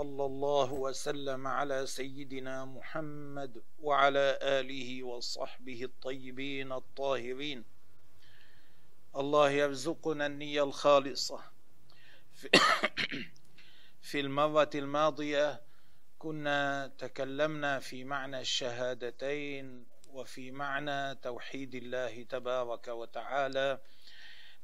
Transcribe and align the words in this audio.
صلى 0.00 0.24
الله 0.24 0.72
وسلم 0.72 1.46
على 1.46 1.86
سيدنا 1.86 2.64
محمد 2.64 3.62
وعلى 3.82 4.38
آله 4.42 5.02
وصحبه 5.02 5.84
الطيبين 5.84 6.72
الطاهرين. 6.72 7.64
الله 9.16 9.50
يرزقنا 9.50 10.26
النية 10.26 10.64
الخالصة. 10.64 11.40
في, 14.00 14.20
المرة 14.20 14.70
الماضية 14.74 15.60
كنا 16.18 16.86
تكلمنا 16.98 17.78
في 17.78 18.04
معنى 18.04 18.40
الشهادتين 18.40 19.84
وفي 20.08 20.50
معنى 20.50 21.14
توحيد 21.14 21.74
الله 21.74 22.22
تبارك 22.22 22.88
وتعالى 22.88 23.80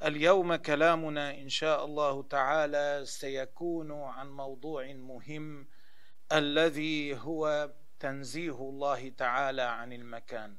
اليوم 0.03 0.55
كلامنا 0.57 1.35
إن 1.35 1.49
شاء 1.49 1.85
الله 1.85 2.23
تعالى 2.23 3.03
سيكون 3.05 3.93
عن 3.93 4.31
موضوع 4.31 4.93
مهم 4.93 5.67
الذي 6.33 7.17
هو 7.17 7.71
تنزيه 8.01 8.59
الله 8.61 9.09
تعالى 9.09 9.63
عن 9.63 9.93
المكان. 9.93 10.57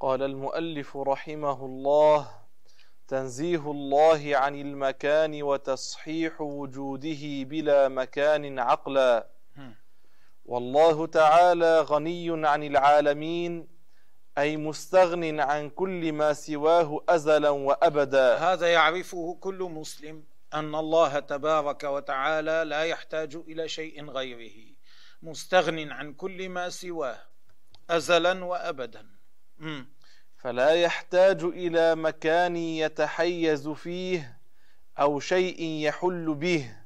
قال 0.00 0.22
المؤلف 0.22 0.96
رحمه 0.96 1.64
الله 1.64 2.30
تنزيه 3.08 3.70
الله 3.70 4.36
عن 4.36 4.54
المكان 4.54 5.42
وتصحيح 5.42 6.40
وجوده 6.40 7.42
بلا 7.42 7.88
مكان 7.88 8.58
عقلا. 8.58 9.28
والله 10.44 11.06
تعالى 11.06 11.80
غني 11.80 12.46
عن 12.46 12.62
العالمين 12.62 13.71
أي 14.38 14.56
مستغن 14.56 15.40
عن 15.40 15.70
كل 15.70 16.12
ما 16.12 16.32
سواه 16.32 17.04
أزلا 17.08 17.50
وأبدا. 17.50 18.36
هذا 18.36 18.72
يعرفه 18.72 19.36
كل 19.40 19.62
مسلم 19.62 20.24
أن 20.54 20.74
الله 20.74 21.18
تبارك 21.18 21.84
وتعالى 21.84 22.64
لا 22.66 22.82
يحتاج 22.84 23.36
إلى 23.36 23.68
شيء 23.68 24.10
غيره. 24.10 24.72
مستغن 25.22 25.92
عن 25.92 26.12
كل 26.12 26.48
ما 26.48 26.68
سواه 26.68 27.18
أزلا 27.90 28.44
وأبدا. 28.44 29.06
مم. 29.58 29.86
فلا 30.38 30.70
يحتاج 30.70 31.42
إلى 31.42 31.94
مكان 31.94 32.56
يتحيز 32.56 33.68
فيه 33.68 34.38
أو 34.98 35.20
شيء 35.20 35.62
يحل 35.62 36.34
به. 36.34 36.81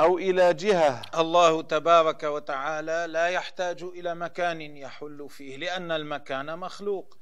أو 0.00 0.18
إلى 0.18 0.54
جهة. 0.54 1.02
الله 1.18 1.62
تبارك 1.62 2.22
وتعالى 2.22 3.06
لا 3.08 3.26
يحتاج 3.28 3.82
إلى 3.82 4.14
مكان 4.14 4.60
يحل 4.60 5.28
فيه 5.30 5.56
لأن 5.56 5.92
المكان 5.92 6.58
مخلوق. 6.58 7.18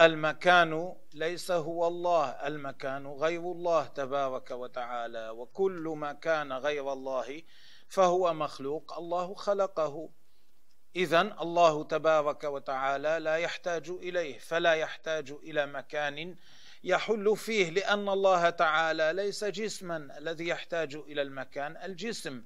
المكان 0.00 0.94
ليس 1.14 1.50
هو 1.50 1.86
الله 1.86 2.24
المكان 2.24 3.06
غير 3.06 3.40
الله 3.40 3.84
تبارك 3.84 4.50
وتعالى. 4.50 5.30
وكل 5.30 5.94
ما 5.96 6.12
كان 6.12 6.52
غير 6.52 6.92
الله 6.92 7.42
فهو 7.88 8.34
مخلوق 8.34 8.98
الله 8.98 9.34
خلقه. 9.34 10.10
اذا 10.96 11.20
الله 11.20 11.84
تبارك 11.84 12.44
وتعالى 12.44 13.18
لا 13.20 13.36
يحتاج 13.36 13.90
إليه 13.90 14.38
فلا 14.38 14.74
يحتاج 14.74 15.30
إلى 15.30 15.66
مكان 15.66 16.36
يحل 16.84 17.36
فيه 17.36 17.70
لأن 17.70 18.08
الله 18.08 18.50
تعالى 18.50 19.12
ليس 19.12 19.44
جسما 19.44 20.18
الذي 20.18 20.48
يحتاج 20.48 20.94
إلى 20.94 21.22
المكان 21.22 21.76
الجسم 21.76 22.44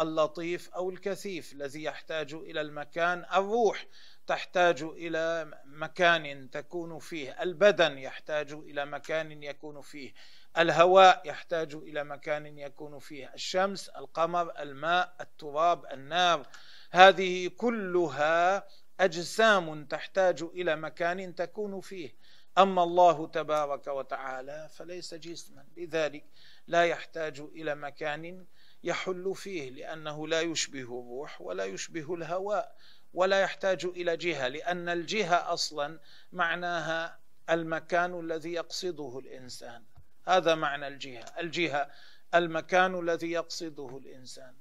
اللطيف 0.00 0.70
أو 0.74 0.90
الكثيف 0.90 1.52
الذي 1.52 1.82
يحتاج 1.82 2.34
إلى 2.34 2.60
المكان 2.60 3.24
الروح 3.34 3.86
تحتاج 4.26 4.82
إلى 4.82 5.50
مكان 5.64 6.50
تكون 6.50 6.98
فيه 6.98 7.42
البدن 7.42 7.98
يحتاج 7.98 8.52
إلى 8.52 8.86
مكان 8.86 9.42
يكون 9.42 9.80
فيه 9.80 10.12
الهواء 10.58 11.22
يحتاج 11.24 11.74
إلى 11.74 12.04
مكان 12.04 12.58
يكون 12.58 12.98
فيه 12.98 13.30
الشمس 13.34 13.88
القمر 13.88 14.52
الماء 14.60 15.14
التراب 15.20 15.86
النار 15.92 16.46
هذه 16.90 17.48
كلها 17.48 18.66
أجسام 19.00 19.84
تحتاج 19.84 20.42
إلى 20.42 20.76
مكان 20.76 21.34
تكون 21.34 21.80
فيه. 21.80 22.14
أما 22.62 22.82
الله 22.82 23.26
تبارك 23.26 23.86
وتعالى 23.86 24.68
فليس 24.72 25.14
جسما 25.14 25.64
لذلك 25.76 26.24
لا 26.66 26.84
يحتاج 26.84 27.40
إلى 27.40 27.74
مكان 27.74 28.44
يحل 28.84 29.34
فيه 29.34 29.70
لأنه 29.70 30.28
لا 30.28 30.40
يشبه 30.40 30.80
الروح 30.80 31.40
ولا 31.40 31.64
يشبه 31.64 32.14
الهواء 32.14 32.76
ولا 33.14 33.40
يحتاج 33.40 33.84
إلى 33.84 34.16
جهة 34.16 34.48
لأن 34.48 34.88
الجهة 34.88 35.52
أصلا 35.52 36.00
معناها 36.32 37.18
المكان 37.50 38.20
الذي 38.20 38.52
يقصده 38.52 39.18
الإنسان. 39.18 39.84
هذا 40.26 40.54
معنى 40.54 40.88
الجهة. 40.88 41.24
الجهة 41.38 41.90
المكان 42.34 42.98
الذي 42.98 43.30
يقصده 43.30 43.98
الإنسان. 43.98 44.54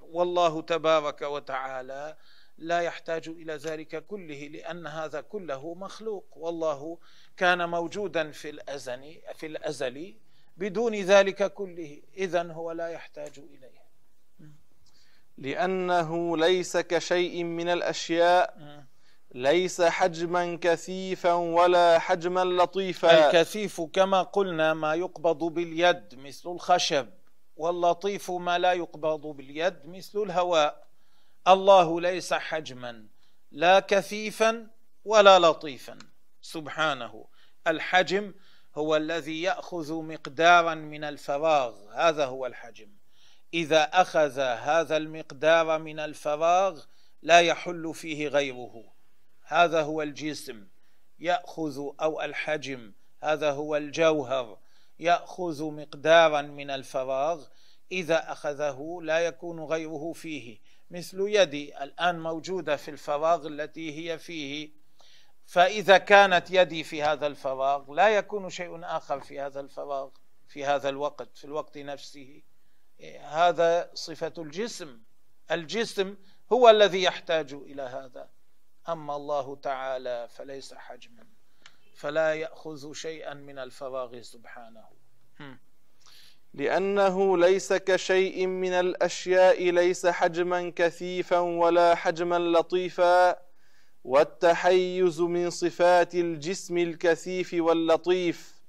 والله 0.00 0.62
تبارك 0.62 1.22
وتعالى 1.22 2.16
لا 2.60 2.80
يحتاج 2.80 3.28
إلى 3.28 3.54
ذلك 3.56 4.06
كله 4.06 4.48
لأن 4.48 4.86
هذا 4.86 5.20
كله 5.20 5.74
مخلوق. 5.74 6.26
والله 6.36 6.98
كان 7.36 7.68
موجودا 7.68 8.30
في 8.30 8.50
الأزل 8.50 9.20
في 9.34 9.46
الأزل 9.46 10.14
بدون 10.56 10.94
ذلك 10.94 11.54
كله. 11.54 12.02
اذا 12.16 12.52
هو 12.52 12.72
لا 12.72 12.88
يحتاج 12.88 13.38
إليه. 13.38 13.80
لأنه 15.38 16.36
ليس 16.36 16.76
كشيء 16.76 17.44
من 17.44 17.68
الأشياء 17.68 18.56
ليس 19.34 19.82
حجما 19.82 20.58
كثيفا 20.60 21.32
ولا 21.32 21.98
حجما 21.98 22.44
لطيفا. 22.44 23.28
الكثيف 23.28 23.80
كما 23.80 24.22
قلنا 24.22 24.74
ما 24.74 24.94
يقبض 24.94 25.44
باليد 25.44 26.14
مثل 26.14 26.50
الخشب 26.50 27.08
واللطيف 27.56 28.30
ما 28.30 28.58
لا 28.58 28.72
يقبض 28.72 29.26
باليد 29.26 29.86
مثل 29.86 30.22
الهواء. 30.22 30.89
الله 31.48 32.00
ليس 32.00 32.34
حجما 32.34 33.06
لا 33.52 33.80
كثيفا 33.80 34.70
ولا 35.04 35.38
لطيفا. 35.38 35.98
سبحانه. 36.42 37.26
الحجم 37.66 38.34
هو 38.74 38.96
الذي 38.96 39.42
يأخذ 39.42 39.92
مقدارا 40.02 40.74
من 40.74 41.04
الفراغ. 41.04 41.74
هذا 41.94 42.26
هو 42.26 42.46
الحجم. 42.46 42.90
إذا 43.54 43.82
أخذ 43.82 44.40
هذا 44.40 44.96
المقدار 44.96 45.78
من 45.78 45.98
الفراغ 45.98 46.82
لا 47.22 47.40
يحل 47.40 47.94
فيه 47.94 48.28
غيره. 48.28 48.84
هذا 49.42 49.82
هو 49.82 50.02
الجسم. 50.02 50.66
يأخذ 51.18 51.90
أو 52.00 52.22
الحجم. 52.22 52.92
هذا 53.20 53.50
هو 53.50 53.76
الجوهر. 53.76 54.58
يأخذ 54.98 55.64
مقدارا 55.64 56.42
من 56.42 56.70
الفراغ. 56.70 57.44
إذا 57.92 58.32
أخذه 58.32 59.00
لا 59.02 59.20
يكون 59.20 59.60
غيره 59.60 60.12
فيه. 60.12 60.58
مثل 60.90 61.20
يدي 61.20 61.82
الآن 61.82 62.20
موجودة 62.20 62.76
في 62.76 62.90
الفراغ 62.90 63.46
التي 63.46 63.98
هي 63.98 64.18
فيه. 64.18 64.70
فإذا 65.46 65.98
كانت 65.98 66.50
يدي 66.50 66.84
في 66.84 67.02
هذا 67.02 67.26
الفراغ 67.26 67.92
لا 67.92 68.08
يكون 68.08 68.50
شيء 68.50 68.84
آخر 68.84 69.20
في 69.20 69.40
هذا 69.40 69.60
الفراغ 69.60 70.10
في 70.48 70.64
هذا 70.64 70.88
الوقت 70.88 71.38
في 71.38 71.44
الوقت 71.44 71.78
نفسه. 71.78 72.42
هذا 73.20 73.90
صفة 73.94 74.32
الجسم. 74.38 75.00
الجسم 75.50 76.16
هو 76.52 76.70
الذي 76.70 77.02
يحتاج 77.02 77.52
إلى 77.52 77.82
هذا. 77.82 78.30
أما 78.88 79.16
الله 79.16 79.56
تعالى 79.56 80.28
فليس 80.28 80.74
حجما 80.74 81.26
فلا 81.94 82.34
يأخذ 82.34 82.92
شيئا 82.92 83.34
من 83.34 83.58
الفراغ 83.58 84.22
سبحانه. 84.22 84.88
لأنه 86.54 87.38
ليس 87.38 87.72
كشيء 87.72 88.46
من 88.46 88.72
الأشياء 88.72 89.70
ليس 89.70 90.06
حجما 90.06 90.72
كثيفا 90.76 91.38
ولا 91.38 91.94
حجما 91.94 92.38
لطيفا. 92.38 93.50
والتحيز 94.04 95.20
من 95.20 95.50
صفات 95.50 96.14
الجسم 96.14 96.78
الكثيف 96.78 97.54
واللطيف. 97.54 98.60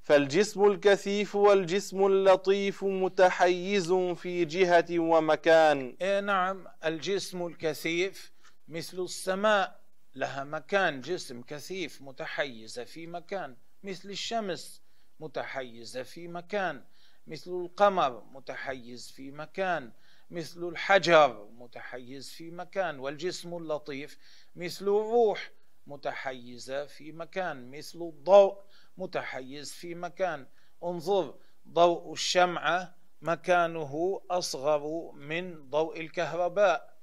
فالجسم 0.00 0.64
الكثيف 0.64 1.36
والجسم 1.36 2.06
اللطيف 2.06 2.84
متحيز 2.84 3.92
في 3.92 4.44
جهة 4.44 4.98
ومكان. 4.98 5.96
إيه 6.00 6.20
نعم 6.20 6.66
الجسم 6.84 7.46
الكثيف 7.46 8.32
مثل 8.68 9.00
السماء 9.00 9.80
لها 10.14 10.44
مكان 10.44 11.00
جسم 11.00 11.42
كثيف 11.42 12.02
متحيزة 12.02 12.84
في 12.84 13.06
مكان. 13.06 13.56
مثل 13.82 14.10
الشمس 14.10 14.82
متحيزة 15.20 16.02
في 16.02 16.28
مكان. 16.28 16.82
مثل 17.26 17.50
القمر 17.50 18.24
متحيز 18.32 19.10
في 19.10 19.30
مكان 19.30 19.92
مثل 20.30 20.68
الحجر 20.68 21.48
متحيز 21.58 22.30
في 22.30 22.50
مكان 22.50 22.98
والجسم 22.98 23.56
اللطيف 23.56 24.18
مثل 24.56 24.84
الروح 24.84 25.50
متحيزة 25.86 26.86
في 26.86 27.12
مكان 27.12 27.70
مثل 27.70 27.98
الضوء 28.02 28.58
متحيز 28.98 29.72
في 29.72 29.94
مكان. 29.94 30.46
انظر 30.84 31.34
ضوء 31.68 32.12
الشمعة 32.12 32.94
مكانه 33.22 34.20
أصغر 34.30 35.12
من 35.12 35.70
ضوء 35.70 36.00
الكهرباء. 36.00 36.96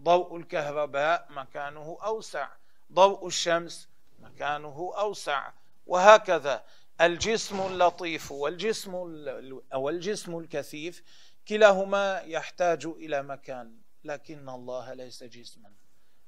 ضوء 0.00 0.36
الكهرباء 0.36 1.26
مكانه 1.30 1.98
أوسع. 2.04 2.48
ضوء 2.92 3.26
الشمس 3.26 3.88
مكانه 4.18 4.92
أوسع. 4.98 5.52
وهكذا. 5.86 6.64
الجسم 7.00 7.60
اللطيف 7.60 8.32
والجسم 8.32 8.94
أو 9.74 9.88
الجسم 9.88 10.38
الكثيف 10.38 11.02
كلاهما 11.48 12.20
يحتاج 12.20 12.86
إلى 12.86 13.22
مكان 13.22 13.78
لكن 14.04 14.48
الله 14.48 14.92
ليس 14.94 15.24
جسما 15.24 15.72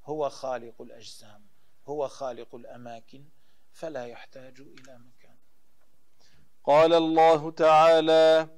هو 0.04 0.28
خالق 0.28 0.82
الأجسام 0.82 1.46
هو 1.86 2.08
خالق 2.08 2.54
الأماكن 2.54 3.24
فلا 3.72 4.06
يحتاج 4.06 4.60
إلى 4.60 4.98
مكان. 4.98 5.36
قال 6.64 6.94
الله 6.94 7.50
تعالى 7.50 8.48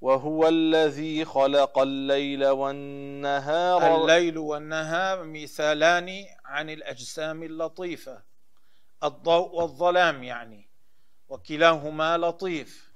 وهو 0.00 0.48
الذي 0.48 1.24
خلق 1.24 1.78
الليل 1.78 2.46
والنهار 2.46 4.02
الليل 4.02 4.38
والنهار 4.38 5.24
مثالان 5.24 6.26
عن 6.44 6.70
الأجسام 6.70 7.42
اللطيفة 7.42 8.22
الضوء 9.04 9.54
والظلام 9.54 10.22
يعني. 10.22 10.73
وكلاهما 11.28 12.18
لطيف. 12.18 12.92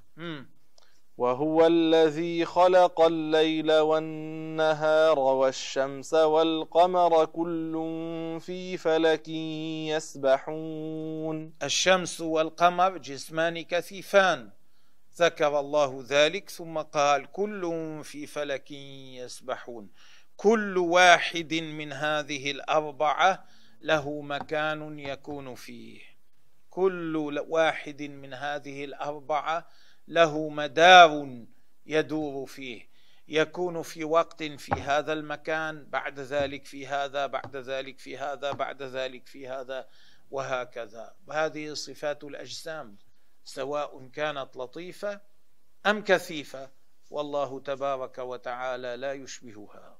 وهو 1.17 1.67
الذي 1.67 2.45
خلق 2.45 3.01
الليل 3.01 3.73
والنهار 3.73 5.19
والشمس 5.19 6.15
والقمر 6.15 7.25
كل 7.25 7.73
في 8.41 8.77
فلك 8.77 9.29
يسبحون. 9.89 11.53
الشمس 11.63 12.21
والقمر 12.21 12.99
جسمان 12.99 13.63
كثيفان. 13.63 14.51
ذكر 15.19 15.61
الله 15.61 16.05
ذلك 16.09 16.51
ثم 16.51 16.79
قال 16.79 17.33
كل 17.33 18.01
في 18.05 18.27
فلك 18.27 18.71
يسبحون. 18.71 19.89
كل 20.37 20.79
واحد 20.79 21.55
من 21.55 21.93
هذه 21.93 22.51
الأربعة 22.51 23.45
له 23.81 24.21
مكان 24.21 24.99
يكون 24.99 25.55
فيه. 25.55 26.08
كل 26.79 27.45
واحد 27.49 28.03
من 28.03 28.35
هذه 28.35 28.85
الأربعة 28.85 29.69
له 30.09 30.49
مدار 30.49 31.45
يدور 31.87 32.47
فيه. 32.47 32.89
يكون 33.29 33.83
في 33.83 34.05
وقت 34.05 34.43
في 34.43 34.73
هذا 34.73 35.13
المكان 35.13 35.85
بعد 35.85 36.21
ذلك 36.21 36.65
في 36.65 36.87
هذا 36.87 37.27
بعد 37.27 37.57
ذلك 37.57 37.99
في 37.99 38.19
هذا 38.19 38.53
بعد 38.53 38.83
ذلك 38.83 39.27
في 39.27 39.49
هذا 39.49 39.89
وهكذا. 40.31 41.15
هذه 41.31 41.75
صفات 41.75 42.25
الأجسام 42.25 42.97
سواء 43.45 44.09
كانت 44.09 44.57
لطيفة 44.57 45.21
أم 45.87 46.05
كثيفة 46.05 46.71
والله 47.11 47.61
تبارك 47.61 48.19
وتعالى 48.19 48.97
لا 48.97 49.13
يشبهها. 49.13 49.98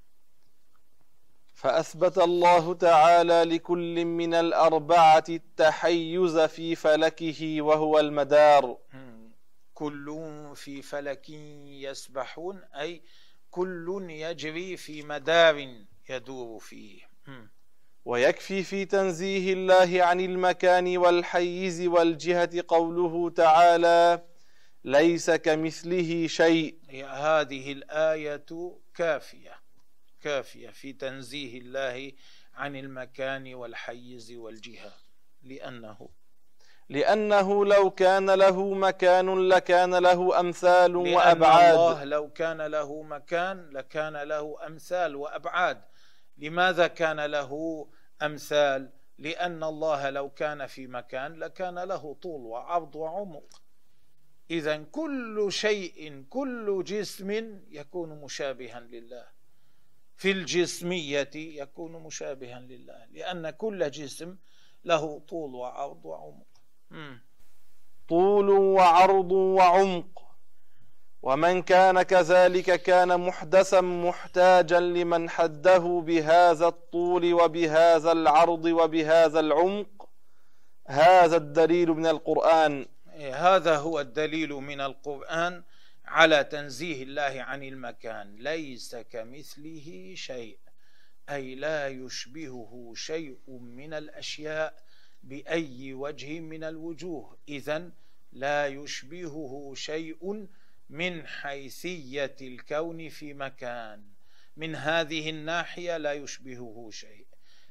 فأثبت 1.59 2.19
الله 2.19 2.75
تعالى 2.75 3.45
لكل 3.45 4.05
من 4.05 4.35
الأربعة 4.35 5.25
التحيز 5.29 6.39
في 6.39 6.75
فلكه 6.75 7.63
وهو 7.63 7.99
المدار. 7.99 8.79
كل 9.75 10.07
في 10.55 10.83
فلك 10.83 11.31
يسبحون 11.85 12.65
أي 12.65 13.03
كل 13.51 14.07
يجري 14.11 14.77
في 14.77 15.03
مدار 15.03 15.69
يدور 16.11 16.59
فيه. 16.59 17.03
ويكفي 18.05 18.63
في 18.63 18.85
تنزيه 18.85 19.53
الله 19.53 20.03
عن 20.05 20.21
المكان 20.21 20.97
والحيز 20.97 21.87
والجهة 21.87 22.65
قوله 22.69 23.31
تعالى 23.31 24.23
ليس 24.85 25.31
كمثله 25.31 26.27
شيء. 26.27 26.79
هذه 27.07 27.73
الآية 27.73 28.47
كافية. 28.95 29.68
كافية 30.21 30.71
في 30.71 30.93
تنزيه 30.93 31.59
الله 31.59 32.13
عن 32.55 32.77
المكان 32.77 33.55
والحيز 33.55 34.33
والجهه 34.33 34.93
لأنه 35.43 36.09
لأنه 36.89 37.65
لو 37.67 37.91
كان 37.91 38.31
له 38.31 38.75
مكان 38.75 39.49
لكان 39.49 39.95
له 39.95 40.41
أمثال 40.41 40.97
وأبعاد. 40.97 41.75
الله 41.75 42.05
لو 42.05 42.31
كان 42.31 42.63
له 42.63 43.03
مكان 43.03 43.71
لكان 43.71 44.17
له 44.17 44.67
أمثال 44.67 45.17
وأبعاد. 45.17 45.83
لماذا 46.39 46.87
كان 46.87 47.21
له 47.21 47.87
أمثال؟ 48.23 48.91
لأن 49.19 49.63
الله 49.65 50.11
لو 50.11 50.31
كان 50.31 50.67
في 50.67 50.87
مكان 50.87 51.39
لكان 51.39 51.79
له 51.79 52.15
طول 52.23 52.41
وعرض 52.41 52.97
وعمق. 52.97 53.63
إذا 54.51 54.77
كل 54.77 55.47
شيء 55.51 56.25
كل 56.31 56.85
جسم 56.87 57.31
يكون 57.71 58.21
مشابها 58.21 58.81
لله. 58.81 59.38
في 60.19 60.31
الجسمية 60.31 61.31
يكون 61.35 61.93
مشابها 61.93 62.61
لله 62.61 63.07
لأن 63.13 63.51
كل 63.51 63.91
جسم 63.91 64.37
له 64.85 65.23
طول 65.29 65.55
وعرض 65.55 66.05
وعمق. 66.05 66.47
طول 68.09 68.49
وعرض 68.51 69.33
وعمق. 69.33 70.23
ومن 71.23 71.63
كان 71.63 72.03
كذلك 72.03 72.83
كان 72.83 73.21
محدثا 73.21 73.81
محتاجا 73.81 74.81
لمن 74.81 75.31
حده 75.31 76.03
بهذا 76.07 76.67
الطول 76.69 77.35
وبهذا 77.35 78.13
العرض 78.13 78.65
وبهذا 78.65 79.41
العمق. 79.41 80.09
هذا 80.87 81.37
الدليل 81.37 81.89
من 81.89 82.07
القرآن. 82.07 82.87
هذا 83.19 83.77
هو 83.77 84.01
الدليل 84.01 84.53
من 84.53 84.81
القرآن. 84.81 85.63
على 86.09 86.45
تنزيه 86.45 87.03
الله 87.03 87.43
عن 87.43 87.63
المكان 87.63 88.37
ليس 88.37 88.97
كمثله 88.97 90.15
شيء 90.17 90.59
أي 91.31 91.55
لا 91.55 91.89
يشبهه 91.89 92.93
شيء 92.97 93.49
من 93.49 93.95
الأشياء 93.95 94.83
بأي 95.23 95.95
وجه 95.95 96.41
من 96.41 96.65
الوجوه. 96.65 97.39
اذا 97.49 97.91
لا 98.33 98.67
يشبهه 98.67 99.73
شيء 99.77 100.47
من 100.91 101.27
حيثية 101.27 102.37
الكون 102.41 103.09
في 103.09 103.35
مكان. 103.35 104.05
من 104.57 104.75
هذه 104.75 105.31
الناحية 105.31 105.97
لا 105.97 106.13
يشبهه 106.13 106.89
شيء 106.93 107.27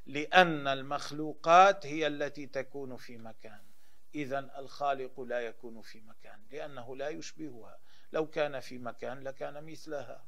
لأن 0.06 0.68
المخلوقات 0.68 1.86
هي 1.86 2.08
التي 2.08 2.46
تكون 2.46 2.98
في 2.98 3.18
مكان. 3.18 3.62
اذا 4.16 4.60
الخالق 4.60 5.22
لا 5.22 5.40
يكون 5.40 5.82
في 5.82 6.02
مكان 6.02 6.40
لأنه 6.52 6.96
لا 6.96 7.10
يشبهها. 7.10 7.87
لو 8.14 8.28
كان 8.28 8.60
في 8.60 8.78
مكان 8.78 9.24
لكان 9.24 9.64
مثلها. 9.64 10.24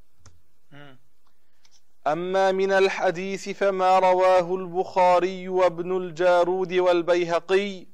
أما 2.07 2.51
من 2.51 2.71
الحديث 2.71 3.50
فما 3.50 4.00
رواه 4.00 4.55
البخاري 4.55 5.50
وابن 5.50 5.98
الجارود 5.98 6.74
والبيهقي 6.74 7.88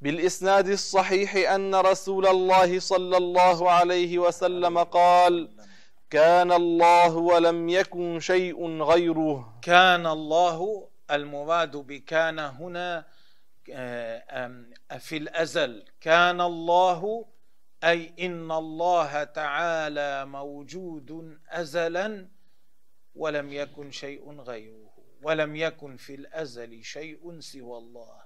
بالإسناد 0.00 0.68
الصحيح 0.68 1.50
أن 1.52 1.74
رسول 1.74 2.26
الله 2.26 2.78
صلى 2.80 3.16
الله 3.16 3.70
عليه 3.70 4.18
وسلم 4.18 4.78
قال 4.78 5.50
كان 6.10 6.52
الله 6.52 7.16
ولم 7.16 7.68
يكن 7.68 8.20
شيء 8.20 8.82
غيره. 8.82 9.58
كان 9.62 10.06
الله 10.06 10.88
المراد 11.10 11.76
بكان 11.76 12.38
هنا 12.38 13.06
آه، 13.70 14.50
في 14.98 15.16
الأزل. 15.16 15.84
كان 16.00 16.40
الله 16.40 17.26
أي 17.84 18.14
إن 18.26 18.50
الله 18.50 19.24
تعالى 19.24 20.26
موجود 20.26 21.38
أزلا 21.48 22.28
ولم 23.14 23.52
يكن 23.52 23.90
شيء 23.90 24.40
غيره 24.40 24.94
ولم 25.22 25.56
يكن 25.56 25.96
في 25.96 26.14
الأزل 26.14 26.84
شيء 26.84 27.40
سوى 27.40 27.78
الله. 27.78 28.22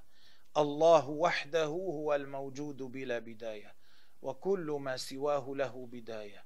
الله 0.57 1.09
وحده 1.09 1.65
هو 1.65 2.15
الموجود 2.15 2.83
بلا 2.83 3.19
بداية 3.19 3.75
وكل 4.23 4.79
ما 4.81 4.97
سواه 4.97 5.55
له 5.55 5.87
بداية. 5.93 6.45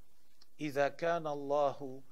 إذا 0.60 0.88
كان 0.88 1.26
الله 1.26 2.02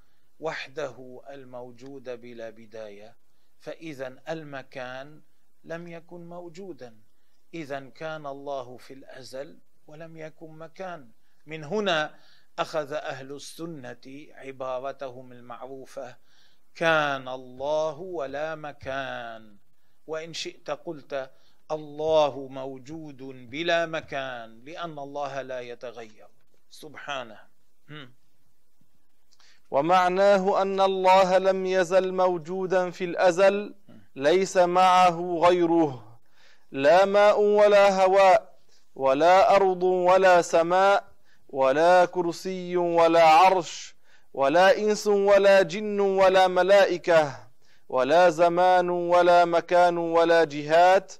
وحده 0.41 1.23
الموجود 1.31 2.11
بلا 2.11 2.51
بداية 2.51 3.17
فإذا 3.59 4.23
المكان 4.29 5.23
لم 5.65 5.89
يكن 5.89 6.29
موجودا. 6.29 7.01
إذا 7.55 7.81
كان 7.81 8.27
الله 8.27 8.77
في 8.77 8.95
الأزل 8.95 9.59
ولم 9.91 10.17
يكن 10.17 10.59
مكان. 10.59 11.11
من 11.47 11.65
هنا 11.65 12.15
أخذ 12.59 12.93
أهل 12.93 13.33
السنة 13.33 14.27
عبارتهم 14.35 15.33
المعروفة 15.33 16.17
كان 16.75 17.29
الله 17.29 17.99
ولا 17.99 18.55
مكان. 18.55 19.57
وإن 20.07 20.35
شئت 20.35 20.71
قلت 20.71 21.31
الله 21.71 22.49
موجود 22.51 23.23
بلا 23.51 23.87
مكان 23.87 24.65
لأن 24.65 24.99
الله 24.99 25.43
لا 25.43 25.61
يتغير. 25.61 26.29
سبحانه. 26.71 27.39
ومعناه 29.71 30.63
أن 30.63 30.81
الله 30.81 31.39
لم 31.39 31.67
يزل 31.67 32.15
موجودا 32.15 32.91
في 32.91 33.05
الأزل 33.05 33.75
ليس 34.17 34.57
معه 34.57 35.39
غيره. 35.43 36.21
لا 36.71 37.05
ماء 37.05 37.41
ولا 37.41 38.05
هواء. 38.05 38.50
ولا 38.97 39.57
أرض 39.57 39.83
ولا 39.83 40.43
سماء 40.43 41.05
ولا 41.49 42.05
كرسي 42.05 42.77
ولا 42.77 43.25
عرش 43.25 43.95
ولا 44.35 44.79
إنس 44.79 45.07
ولا 45.07 45.63
جن 45.63 46.01
ولا 46.01 46.49
ملائكة 46.49 47.37
ولا 47.89 48.31
زمان 48.31 48.91
ولا 48.91 49.45
مكان 49.45 49.99
ولا 49.99 50.45
جهات 50.45 51.13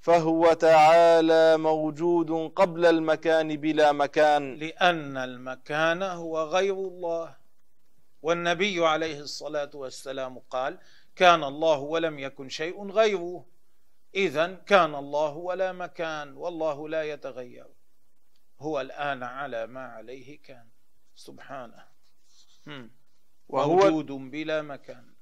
فهو 0.00 0.52
تعالى 0.52 1.56
موجود 1.56 2.52
قبل 2.56 2.86
المكان 2.86 3.56
بلا 3.56 3.92
مكان. 3.92 4.54
لأن 4.54 5.16
المكان 5.16 6.02
هو 6.02 6.42
غير 6.42 6.74
الله. 6.74 7.34
والنبي 8.22 8.86
عليه 8.86 9.20
الصلاة 9.20 9.70
والسلام 9.74 10.38
قال 10.50 10.78
كان 11.16 11.44
الله 11.44 11.78
ولم 11.78 12.18
يكن 12.18 12.48
شيء 12.48 12.90
غيره. 12.90 13.44
إذا 14.14 14.54
كان 14.54 14.94
الله 14.94 15.36
ولا 15.36 15.72
مكان 15.72 16.36
والله 16.36 16.88
لا 16.88 17.02
يتغير. 17.02 17.66
هو 18.58 18.80
الآن 18.80 19.22
على 19.22 19.66
ما 19.66 19.86
عليه 19.86 20.42
كان. 20.42 20.68
سبحانه. 21.14 21.84
وهو 23.48 23.76
موجود 23.76 24.06
بلا 24.06 24.62
مكان. 24.62 25.14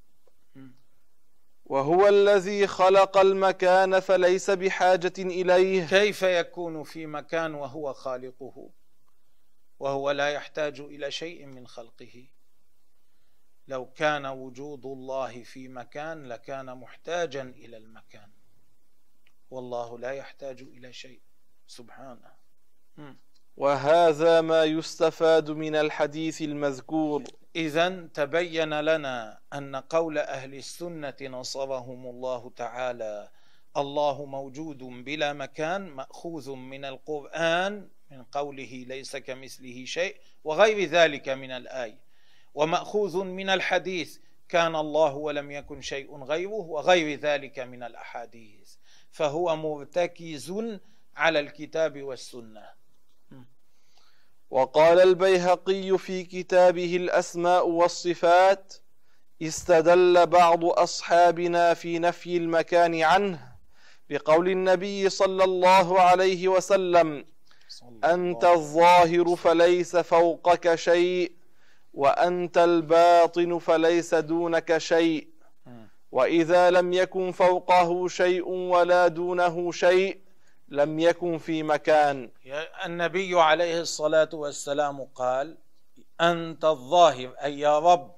وهو 1.65 2.09
الذي 2.09 2.67
خلق 2.67 3.17
المكان 3.17 4.01
فليس 4.01 4.51
بحاجة 4.51 5.13
إليه. 5.19 5.87
كيف 5.87 6.23
يكون 6.23 6.83
في 6.83 7.07
مكان 7.07 7.55
وهو 7.55 7.93
خالقه؟ 7.93 8.71
وهو 9.79 10.11
لا 10.11 10.29
يحتاج 10.29 10.81
إلى 10.81 11.11
شيء 11.11 11.47
من 11.47 11.67
خلقه. 11.67 12.27
لو 13.69 13.87
كان 13.87 14.27
وجود 14.27 14.87
الله 14.87 15.43
في 15.43 15.69
مكان 15.69 16.27
لكان 16.27 16.79
محتاجا 16.79 17.43
إلى 17.43 17.77
المكان. 17.77 18.31
والله 19.53 19.99
لا 19.99 20.13
يحتاج 20.13 20.63
إلى 20.63 20.93
شيء. 20.93 21.21
سبحانه. 21.67 22.33
وهذا 23.57 24.41
ما 24.41 24.65
يستفاد 24.65 25.51
من 25.51 25.75
الحديث 25.77 26.43
المذكور. 26.43 27.23
إذا 27.57 28.09
تبين 28.15 28.81
لنا 28.81 29.41
أن 29.53 29.77
قول 29.77 30.19
أهل 30.19 30.55
السنة 30.55 31.17
نصرهم 31.23 32.07
الله 32.07 32.51
تعالى 32.57 33.29
الله 33.77 34.25
موجود 34.25 34.79
بلا 34.79 35.33
مكان 35.33 35.83
مأخوذ 35.89 36.51
من 36.55 36.85
القرآن 36.85 37.89
من 38.11 38.25
قوله 38.25 38.85
ليس 38.89 39.17
كمثله 39.17 39.85
شيء 39.85 40.17
وغير 40.45 40.89
ذلك 40.89 41.29
من 41.29 41.51
الآية. 41.51 42.01
ومأخوذ 42.55 43.25
من 43.25 43.49
الحديث 43.49 44.19
كان 44.49 44.77
الله 44.77 45.15
ولم 45.15 45.51
يكن 45.51 45.81
شيء 45.81 46.25
غيره 46.25 46.65
وغير 46.75 47.19
ذلك 47.21 47.59
من 47.59 47.83
الأحاديث. 47.83 48.77
فهو 49.13 49.57
مرتكز 49.57 50.55
على 51.17 51.41
الكتاب 51.41 52.03
والسنة. 52.03 52.63
وقال 54.51 55.01
البيهقي 55.01 55.99
في 55.99 56.25
كتابه 56.25 56.97
الأسماء 56.97 57.69
والصفات 57.69 58.75
استدل 59.43 60.27
بعض 60.27 60.65
أصحابنا 60.65 61.75
في 61.75 61.99
نفي 61.99 62.37
المكان 62.37 63.03
عنه 63.03 63.53
بقول 64.11 64.49
النبي 64.49 65.09
صلى 65.09 65.45
الله 65.45 66.01
عليه 66.01 66.49
وسلم 66.49 67.25
أنت 68.05 68.45
الظاهر 68.45 69.37
فليس 69.37 69.97
فوقك 69.97 70.75
شيء 70.75 71.33
وأنت 71.95 72.59
الباطن 72.59 73.59
فليس 73.59 74.15
دونك 74.15 74.79
شيء. 74.79 75.32
واذا 76.13 76.71
لم 76.71 76.93
يكن 76.93 77.33
فوقه 77.33 78.09
شيء 78.09 78.49
ولا 78.49 79.09
دونه 79.09 79.73
شيء 79.73 80.21
لم 80.69 80.99
يكن 80.99 81.39
في 81.39 81.63
مكان. 81.63 82.31
النبي 82.87 83.41
عليه 83.41 83.81
الصلاة 83.81 84.29
والسلام 84.33 85.05
قال 85.05 85.59
أنت 86.21 86.65
الظاهر 86.65 87.35
أي 87.43 87.59
يا 87.59 87.79
رب 87.79 88.15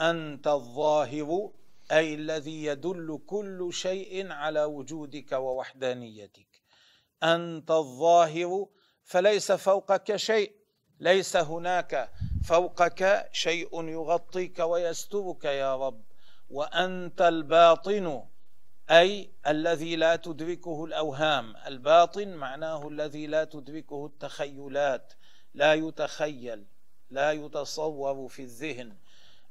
أنت 0.00 0.46
الظاهر 0.46 1.50
أي 1.92 2.14
الذي 2.14 2.64
يدل 2.64 3.20
كل 3.26 3.68
شيء 3.72 4.32
على 4.32 4.64
وجودك 4.64 5.32
ووحدانيتك. 5.32 6.48
أنت 7.22 7.70
الظاهر 7.70 8.66
فليس 9.04 9.52
فوقك 9.52 10.16
شيء 10.16 10.52
ليس 11.00 11.36
هناك 11.36 12.10
فوقك 12.44 13.28
شيء 13.32 13.88
يغطيك 13.88 14.58
ويسترك 14.58 15.44
يا 15.44 15.76
رب. 15.76 16.09
وأنت 16.50 17.22
الباطن 17.22 18.24
أي 18.90 19.30
الذي 19.46 19.96
لا 19.96 20.16
تدركه 20.16 20.84
الأوهام. 20.84 21.56
الباطن 21.66 22.28
معناه 22.28 22.88
الذي 22.88 23.26
لا 23.26 23.44
تدركه 23.44 24.06
التخيلات 24.06 25.12
لا 25.54 25.74
يتخيل 25.74 26.64
لا 27.10 27.32
يتصور 27.32 28.28
في 28.28 28.42
الذهن. 28.42 28.96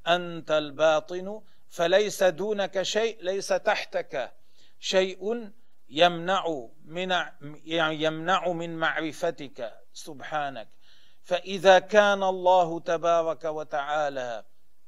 أنت 0.07 0.51
الباطن 0.51 1.41
فليس 1.69 2.23
دونك 2.23 2.81
شيء 2.81 3.23
ليس 3.23 3.47
تحتك 3.47 4.33
شيء 4.79 5.51
يمنع 5.89 6.67
من 6.85 7.15
يمنع 7.71 8.51
من 8.51 8.77
معرفتك 8.77 9.73
سبحانك. 9.93 10.67
فإذا 11.23 11.79
كان 11.79 12.23
الله 12.23 12.79
تبارك 12.79 13.45
وتعالى 13.45 14.45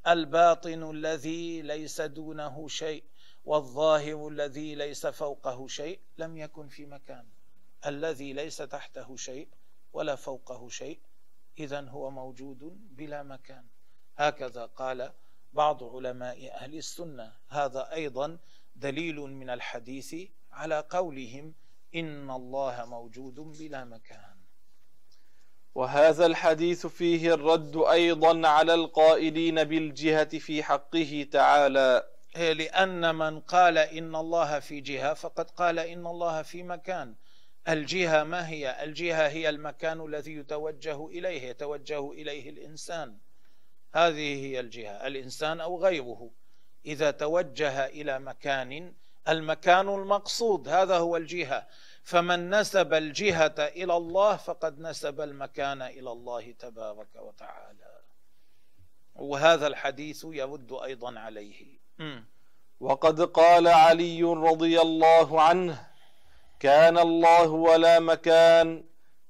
الباطن 0.07 0.89
الذي 0.91 1.61
ليس 1.61 2.01
دونه 2.01 2.67
شيء 2.67 3.03
والظاهر 3.45 4.27
الذي 4.27 4.75
ليس 4.75 5.07
فوقه 5.07 5.67
شيء 5.67 5.99
لم 6.17 6.37
يكن 6.37 6.67
في 6.67 6.85
مكان 6.85 7.27
الذي 7.85 8.33
ليس 8.33 8.57
تحته 8.57 9.15
شيء 9.15 9.47
ولا 9.93 10.15
فوقه 10.15 10.69
شيء 10.69 10.99
اذا 11.59 11.81
هو 11.89 12.09
موجود 12.09 12.59
بلا 12.95 13.23
مكان 13.23 13.65
هكذا 14.17 14.65
قال 14.65 15.13
بعض 15.53 15.83
علماء 15.83 16.51
أهل 16.51 16.75
السنة 16.75 17.33
هذا 17.47 17.91
أيضا 17.93 18.37
دليل 18.75 19.15
من 19.15 19.49
الحديث 19.49 20.15
على 20.51 20.85
قولهم 20.89 21.53
إن 21.95 22.31
الله 22.31 22.85
موجود 22.85 23.35
بلا 23.35 23.85
مكان 23.85 24.30
وهذا 25.75 26.25
الحديث 26.25 26.87
فيه 26.87 27.33
الرد 27.33 27.77
أيضا 27.77 28.47
على 28.47 28.73
القائلين 28.73 29.63
بالجهة 29.63 30.39
في 30.39 30.63
حقه 30.63 31.27
تعالى. 31.31 32.07
لأن 32.35 33.15
من 33.15 33.39
قال 33.39 33.77
إن 33.77 34.15
الله 34.15 34.59
في 34.59 34.81
جهة 34.81 35.13
فقد 35.13 35.49
قال 35.49 35.79
إن 35.79 36.07
الله 36.07 36.41
في 36.41 36.63
مكان. 36.63 37.15
الجهة 37.69 38.23
ما 38.23 38.49
هي؟ 38.49 38.83
الجهة 38.83 39.27
هي 39.27 39.49
المكان 39.49 40.05
الذي 40.05 40.35
يتوجه 40.35 41.07
إليه 41.07 41.41
يتوجه 41.41 42.11
إليه 42.11 42.49
الإنسان. 42.49 43.17
هذه 43.93 44.45
هي 44.45 44.59
الجهة 44.59 45.07
الإنسان 45.07 45.61
أو 45.61 45.83
غيره. 45.83 46.29
إذا 46.85 47.11
توجه 47.11 47.85
إلى 47.85 48.19
مكان 48.19 48.93
المكان 49.27 49.89
المقصود 49.89 50.67
هذا 50.67 50.97
هو 50.97 51.17
الجهة. 51.17 51.67
فمن 52.03 52.49
نسب 52.49 52.93
الجهة 52.93 53.55
إلى 53.59 53.97
الله 53.97 54.37
فقد 54.37 54.79
نسب 54.79 55.21
المكان 55.21 55.81
إلى 55.81 56.11
الله 56.11 56.51
تبارك 56.51 57.15
وتعالى. 57.15 58.01
وهذا 59.15 59.67
الحديث 59.67 60.25
يرد 60.29 60.73
أيضا 60.83 61.19
عليه. 61.19 61.79
وقد 62.79 63.21
قال 63.21 63.67
علي 63.67 64.23
رضي 64.23 64.81
الله 64.81 65.41
عنه 65.41 65.87
كان 66.59 66.97
الله 66.97 67.49
ولا 67.49 67.99
مكان 67.99 68.83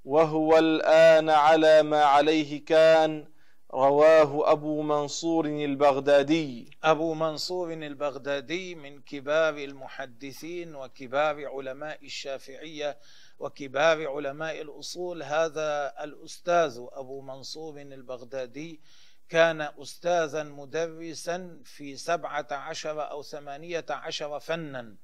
وهو 0.06 0.58
الآن 0.58 1.30
على 1.30 1.84
ما 1.84 2.04
عليه 2.04 2.66
كان 2.66 3.31
رواه 3.74 4.51
أبو 4.51 4.82
منصور 4.82 5.46
البغدادي. 5.46 6.78
أبو 6.84 7.13
منصور 7.13 7.74
البغدادي 7.74 8.75
من 8.75 9.01
كبار 9.01 9.58
المحدثين 9.58 10.75
وكبار 10.75 11.48
علماء 11.48 12.06
الشافعية 12.06 12.98
وكبار 13.40 14.08
علماء 14.08 14.62
الأصول. 14.62 15.24
هذا 15.24 15.94
الأستاذ 16.04 16.80
أبو 16.92 17.22
منصور 17.22 17.82
البغدادي 17.82 18.82
كان 19.30 19.62
أستاذا 19.62 20.44
مدرسا 20.44 21.62
في 21.66 21.98
سبعة 21.98 22.48
عشر 22.51 23.12
أو 23.12 23.24
ثمانية 23.24 23.86
عشر 23.90 24.40
فنا. 24.40 24.96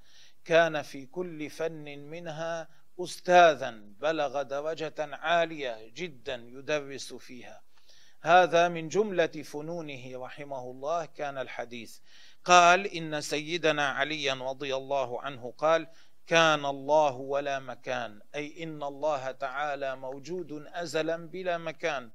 كان 0.46 0.82
في 0.82 1.06
كل 1.06 1.50
فن 1.50 2.00
منها 2.00 2.68
أستاذا 3.00 3.72
بلغ 4.00 4.42
درجة 4.42 4.96
عالية 5.00 5.92
جدا 5.96 6.36
يدرس 6.36 7.14
فيها. 7.14 7.67
هذا 8.22 8.68
من 8.68 8.88
جملة 8.90 9.28
فنونه 9.28 10.12
رحمه 10.16 10.72
الله 10.72 11.06
كان 11.06 11.38
الحديث. 11.38 12.00
قال 12.46 12.88
إن 12.88 13.22
سيدنا 13.22 13.90
عليا 13.90 14.34
رضي 14.34 14.76
الله 14.76 15.22
عنه 15.22 15.54
قال 15.58 15.88
كان 16.28 16.66
الله 16.66 17.16
ولا 17.16 17.60
مكان 17.60 18.22
أي 18.36 18.64
إن 18.64 18.84
الله 18.84 19.32
تعالى 19.32 19.96
موجود 19.96 20.52
أزلا 20.74 21.28
بلا 21.28 21.58
مكان 21.58 22.12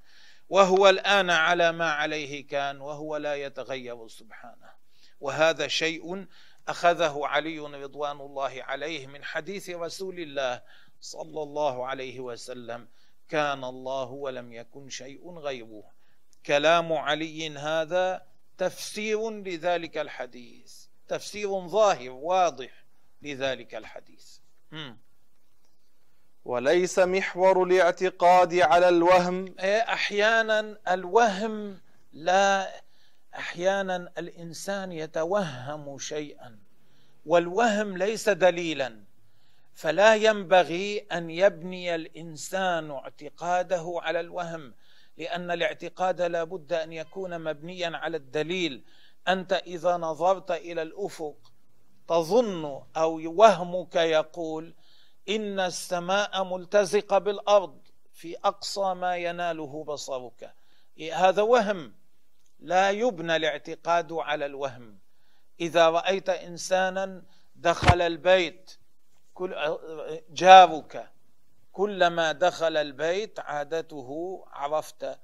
وهو 0.49 0.88
الآن 0.88 1.30
على 1.30 1.73
ما 1.73 1.90
عليه 1.90 2.47
كان 2.47 2.80
وهو 2.80 3.16
لا 3.16 3.35
يتغير 3.35 4.09
سبحانه. 4.09 4.71
وهذا 5.21 5.68
شيء 5.68 6.26
أخذه 6.68 7.21
علي 7.26 7.59
رضوان 7.59 8.21
الله 8.21 8.62
عليه 8.62 9.06
من 9.06 9.25
حديث 9.25 9.71
رسول 9.71 10.21
الله 10.21 10.62
صلى 11.00 11.42
الله 11.42 11.87
عليه 11.87 12.21
وسلم. 12.21 12.88
كان 13.32 13.64
الله 13.64 14.10
ولم 14.10 14.52
يكن 14.52 14.88
شيء 14.88 15.38
غيره. 15.38 15.82
كلام 16.46 16.92
علي 16.92 17.50
هذا 17.50 18.22
تفسير 18.58 19.30
لذلك 19.30 19.98
الحديث. 19.98 20.86
تفسير 21.08 21.68
ظاهر 21.68 22.10
واضح 22.10 22.84
لذلك 23.22 23.74
الحديث. 23.74 24.38
م. 24.72 24.92
وليس 26.44 26.98
محور 26.98 27.62
الاعتقاد 27.62 28.54
على 28.54 28.88
الوهم. 28.88 29.54
إيه، 29.60 29.80
أحيانا 29.80 30.78
الوهم 30.88 31.80
لا 32.12 32.82
أحيانا 33.34 34.12
الإنسان 34.18 34.92
يتوهم 34.92 35.98
شيئا 35.98 36.58
والوهم 37.26 37.96
ليس 37.96 38.28
دليلا. 38.28 39.12
فلا 39.75 40.14
ينبغي 40.14 40.99
أن 40.99 41.31
يبني 41.31 41.95
الإنسان 41.95 42.91
اعتقاده 42.91 43.95
على 44.02 44.21
الوهم 44.21 44.75
لأن 45.17 45.50
الاعتقاد 45.50 46.23
لا 46.23 46.45
بد 46.45 46.73
أن 46.73 46.93
يكون 46.93 47.38
مبنيا 47.45 47.97
على 47.97 48.17
الدليل. 48.17 48.85
أنت 49.29 49.52
إذا 49.52 49.97
نظرت 49.97 50.50
إلى 50.50 50.83
الأفق 50.83 51.37
تظن 52.09 52.83
أو 52.97 53.33
وهمك 53.41 53.97
يقول 53.97 54.75
إن 55.29 55.61
السماء 55.61 56.45
ملتزقة 56.45 57.19
بالأرض 57.19 57.79
في 58.12 58.37
أقصى 58.45 58.95
ما 58.95 59.17
يناله 59.17 59.85
بصرك. 59.85 60.55
هذا 61.12 61.43
وهم. 61.43 61.95
لا 62.61 62.91
يبنى 62.91 63.37
الاعتقاد 63.37 64.12
على 64.12 64.47
الوهم. 64.47 64.99
إذا 65.61 65.91
رأيت 65.91 66.29
انسانا 66.29 67.23
دخل 67.57 68.00
البيت 68.00 68.79
كل 69.34 69.78
جارك 70.30 71.10
كلما 71.72 72.32
دخل 72.32 72.76
البيت 72.76 73.40
عادته 73.40 74.42
عرفت. 74.46 75.18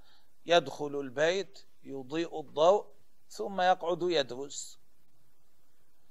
يدخل 0.47 1.01
البيت 1.01 1.59
يضيء 1.83 2.41
الضوء 2.41 2.87
ثم 3.29 3.61
يقعد 3.61 4.03
يدرس. 4.03 4.79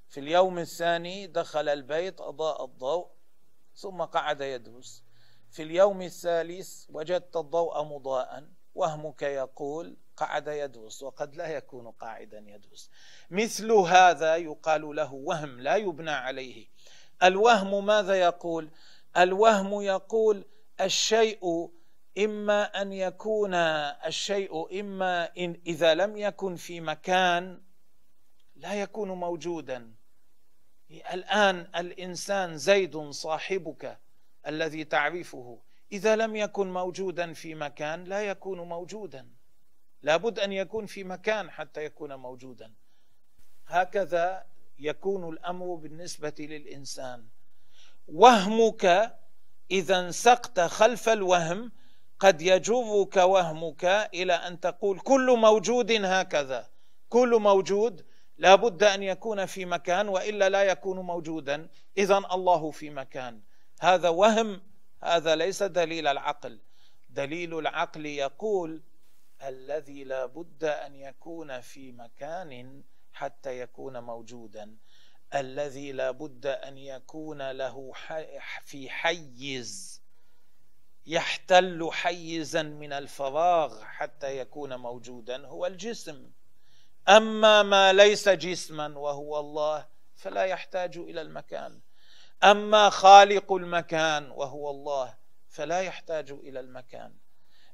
في 0.09 0.19
اليوم 0.19 0.59
الثاني 0.59 1.27
دخل 1.27 1.69
البيت 1.69 2.21
أضاء 2.21 2.65
الضوء 2.65 3.07
ثم 3.75 4.01
قعد 4.01 4.41
يدرس. 4.41 5.03
في 5.51 5.63
اليوم 5.63 6.01
الثالث 6.01 6.85
وجدت 6.89 7.35
الضوء 7.35 7.83
مضاء 7.83 8.47
وهمك 8.75 9.21
يقول 9.21 9.97
قعد 10.17 10.47
يدرس 10.47 11.03
وقد 11.03 11.35
لا 11.35 11.47
يكون 11.47 11.91
قاعدا 11.91 12.39
يدرس. 12.47 12.89
مثل 13.29 13.71
هذا 13.71 14.35
يقال 14.35 14.95
له 14.95 15.13
وهم 15.13 15.59
لا 15.59 15.75
يبنى 15.75 16.11
عليه. 16.11 16.67
الوهم 17.23 17.85
ماذا 17.85 18.15
يقول؟ 18.15 18.69
الوهم 19.17 19.81
يقول 19.81 20.45
الشيء 20.81 21.69
إما 22.17 22.81
أن 22.81 22.93
يكون 22.93 23.53
الشيء 23.53 24.79
إما 24.79 25.29
إن 25.37 25.61
إذا 25.67 25.93
لم 25.93 26.17
يكن 26.17 26.55
في 26.55 26.81
مكان 26.81 27.61
لا 28.55 28.73
يكون 28.73 29.11
موجودا. 29.11 29.93
الآن 30.91 31.67
الإنسان 31.75 32.57
زيد 32.57 33.09
صاحبك 33.09 33.99
الذي 34.47 34.83
تعرفه. 34.83 35.59
إذا 35.91 36.15
لم 36.15 36.35
يكن 36.35 36.73
موجودا 36.73 37.33
في 37.33 37.55
مكان 37.55 38.03
لا 38.03 38.21
يكون 38.21 38.59
موجودا. 38.59 39.29
لابد 40.01 40.39
أن 40.39 40.51
يكون 40.51 40.85
في 40.85 41.03
مكان 41.03 41.51
حتى 41.51 41.85
يكون 41.85 42.13
موجودا. 42.13 42.73
هكذا 43.67 44.45
يكون 44.79 45.33
الأمر 45.33 45.75
بالنسبة 45.75 46.33
للإنسان. 46.39 47.25
وهمك 48.07 49.15
إذا 49.71 49.99
انسقت 49.99 50.59
خلف 50.59 51.09
الوهم 51.09 51.71
قد 52.19 52.41
يجرك 52.41 53.15
وهمك 53.15 53.85
إلى 54.13 54.33
أن 54.33 54.59
تقول 54.59 54.99
كل 54.99 55.37
موجود 55.37 55.91
هكذا. 55.91 56.69
كل 57.09 57.39
موجود 57.39 58.05
لا 58.37 58.55
بد 58.55 58.83
أن 58.83 59.03
يكون 59.03 59.45
في 59.45 59.65
مكان 59.65 60.09
وإلا 60.09 60.49
لا 60.49 60.63
يكون 60.63 60.99
موجودا. 60.99 61.67
اذا 61.97 62.17
الله 62.17 62.71
في 62.71 62.89
مكان. 62.89 63.41
هذا 63.79 64.09
وهم 64.09 64.61
هذا 65.03 65.35
ليس 65.35 65.63
دليل 65.63 66.07
العقل. 66.07 66.59
دليل 67.09 67.59
العقل 67.59 68.05
يقول 68.05 68.81
الذي 69.43 70.03
لا 70.03 70.25
بد 70.25 70.63
أن 70.63 70.95
يكون 70.95 71.61
في 71.61 71.91
مكان 71.91 72.83
حتى 73.17 73.59
يكون 73.59 73.99
موجودا 73.99 74.77
الذي 75.35 75.91
لا 75.91 76.11
بد 76.11 76.45
أن 76.45 76.77
يكون 76.77 77.51
له 77.51 77.93
في 78.61 78.89
حيز 78.89 80.01
يحتل 81.05 81.89
حيزا 81.91 82.61
من 82.63 82.93
الفراغ 82.93 83.83
حتى 83.83 84.37
يكون 84.37 84.75
موجودا 84.75 85.47
هو 85.47 85.65
الجسم. 85.65 86.31
أما 87.09 87.63
ما 87.63 87.93
ليس 87.93 88.29
جسما 88.29 88.97
وهو 88.97 89.39
الله 89.39 89.87
فلا 90.15 90.43
يحتاج 90.43 90.97
إلى 90.97 91.21
المكان. 91.21 91.79
أما 92.43 92.89
خالق 92.89 93.53
المكان 93.53 94.31
وهو 94.31 94.69
الله 94.69 95.17
فلا 95.49 95.81
يحتاج 95.81 96.31
إلى 96.31 96.59
المكان. 96.59 97.13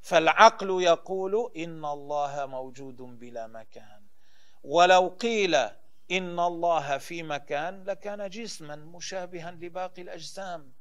فالعقل 0.02 0.82
يقول 0.82 1.52
إن 1.58 1.86
الله 1.86 2.46
موجود 2.46 2.98
بلا 2.98 3.48
مكان. 3.48 4.03
ولو 4.64 5.08
قيل 5.08 5.56
إن 6.12 6.40
الله 6.40 6.98
في 6.98 7.24
مكان 7.24 7.84
لكان 7.84 8.30
جسما 8.30 8.76
مشابها 8.76 9.52
لباقي 9.52 10.02
الأجسام 10.02 10.72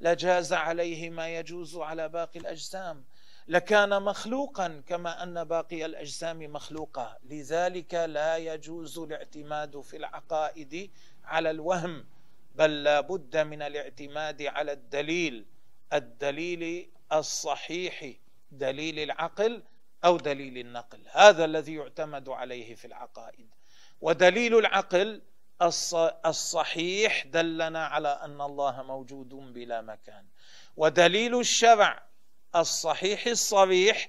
لجاز 0.00 0.52
عليه 0.52 1.10
ما 1.10 1.28
يجوز 1.36 1.76
على 1.76 2.08
باقي 2.08 2.40
الأجسام 2.40 3.04
لكان 3.48 4.02
مخلوقا 4.02 4.82
كما 4.86 5.22
أن 5.22 5.44
باقي 5.44 5.84
الأجسام 5.84 6.52
مخلوقة. 6.52 7.18
لذلك 7.24 7.94
لا 7.94 8.36
يجوز 8.36 8.98
الاعتماد 8.98 9.80
في 9.80 9.96
العقائد 9.96 10.90
على 11.24 11.50
الوهم 11.50 12.04
بل 12.54 12.82
لا 12.82 13.00
بد 13.00 13.36
من 13.36 13.62
الاعتماد 13.62 14.42
على 14.42 14.72
الدليل 14.72 15.46
الدليل 15.92 16.90
الصحيح 17.12 18.12
دليل 18.52 18.98
العقل 18.98 19.62
أو 20.04 20.16
دليل 20.16 20.58
النقل. 20.58 21.00
هذا 21.10 21.44
الذي 21.44 21.74
يعتمد 21.74 22.28
عليه 22.28 22.74
في 22.74 22.84
العقائد. 22.84 23.48
ودليل 24.00 24.58
العقل 24.58 25.22
الصحيح 26.26 27.26
دلنا 27.26 27.86
على 27.86 28.08
أن 28.08 28.40
الله 28.40 28.82
موجود 28.82 29.28
بلا 29.28 29.80
مكان. 29.80 30.26
ودليل 30.76 31.40
الشرع 31.40 32.02
الصحيح 32.56 33.26
الصريح 33.26 34.08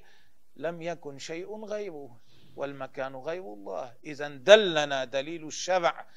لم 0.56 0.82
يكن 0.82 1.20
شيء 1.20 1.66
غيره 1.66 2.20
والمكان 2.56 3.16
غير 3.16 3.54
الله. 3.54 3.94
إذا 4.04 4.28
دلنا 4.28 5.06
دليل 5.06 5.48
الشرع 5.48 6.08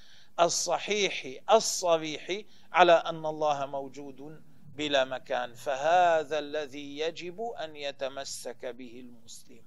الصحيح 0.40 1.42
الصريح 1.50 2.42
على 2.72 2.92
أن 2.92 3.26
الله 3.26 3.66
موجود 3.66 4.42
بلا 4.74 5.04
مكان 5.04 5.54
فهذا 5.54 6.38
الذي 6.38 6.98
يجب 6.98 7.40
أن 7.40 7.76
يتمسك 7.76 8.66
به 8.66 9.04
المسلم. 9.06 9.62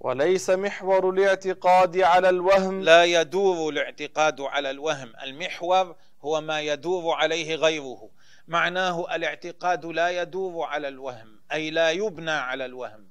وليس 0.00 0.50
محور 0.50 1.10
الاعتقاد 1.10 1.98
على 1.98 2.28
الوهم. 2.28 2.82
لا 2.82 3.04
يدور 3.04 3.72
الاعتقاد 3.72 4.40
على 4.40 4.70
الوهم 4.70 5.12
المحور 5.22 5.96
هو 6.22 6.40
ما 6.40 6.60
يدور 6.60 7.14
عليه 7.14 7.54
غيره. 7.54 8.10
معناه 8.48 9.14
الاعتقاد 9.14 9.86
لا 9.86 10.22
يدور 10.22 10.64
على 10.64 10.88
الوهم 10.88 11.40
أي 11.52 11.70
لا 11.70 11.90
يبنى 11.90 12.30
على 12.30 12.64
الوهم. 12.64 13.08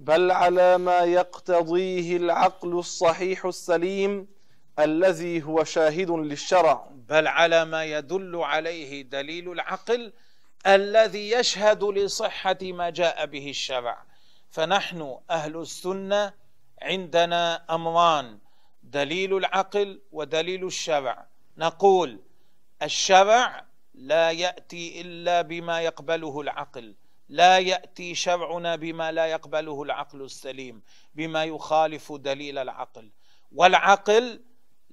بل 0.00 0.30
على 0.30 0.78
ما 0.78 1.00
يقتضيه 1.00 2.16
العقل 2.16 2.78
الصحيح 2.78 3.44
السليم 3.44 4.28
الذي 4.78 5.42
هو 5.42 5.64
شاهد 5.64 6.10
للشرع. 6.10 6.93
بل 7.08 7.26
على 7.26 7.64
ما 7.64 7.84
يدل 7.84 8.36
عليه 8.36 9.02
دليل 9.02 9.52
العقل 9.52 10.12
الذي 10.66 11.30
يشهد 11.30 11.84
لصحة 11.84 12.58
ما 12.62 12.90
جاء 12.90 13.26
به 13.26 13.50
الشرع. 13.50 14.04
فنحن 14.50 15.18
أهل 15.30 15.56
السنة 15.56 16.32
عندنا 16.82 17.64
أمران 17.74 18.38
دليل 18.82 19.36
العقل 19.36 20.00
ودليل 20.12 20.66
الشرع. 20.66 21.26
نقول 21.58 22.20
الشرع 22.82 23.64
لا 23.94 24.30
يأتي 24.30 25.00
إلا 25.00 25.42
بما 25.42 25.80
يقبله 25.80 26.40
العقل 26.40 26.94
لا 27.28 27.58
يأتي 27.58 28.14
شرعنا 28.14 28.76
بما 28.76 29.12
لا 29.12 29.26
يقبله 29.26 29.82
العقل 29.82 30.22
السليم 30.22 30.82
بما 31.14 31.44
يخالف 31.44 32.12
دليل 32.12 32.58
العقل. 32.58 33.10
والعقل 33.52 34.40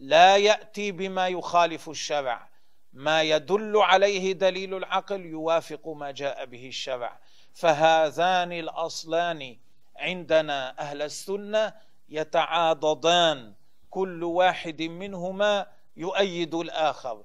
لا 0.02 0.38
يأتي 0.38 0.92
بما 0.92 1.28
يخالف 1.28 1.90
الشرع. 1.90 2.50
ما 2.94 3.22
يدل 3.22 3.78
عليه 3.78 4.34
دليل 4.34 4.78
العقل 4.78 5.26
يوافق 5.26 5.88
ما 5.88 6.12
جاء 6.12 6.46
به 6.46 6.68
الشرع. 6.68 7.20
فهذان 7.54 8.52
الأصلان 8.52 9.58
عندنا 9.98 10.80
أهل 10.80 11.02
السنة 11.02 11.74
يتعاضدان. 12.10 13.54
كل 13.90 14.24
واحد 14.24 14.82
منهما 14.82 15.68
يؤيد 15.98 16.56
الآخر. 16.56 17.24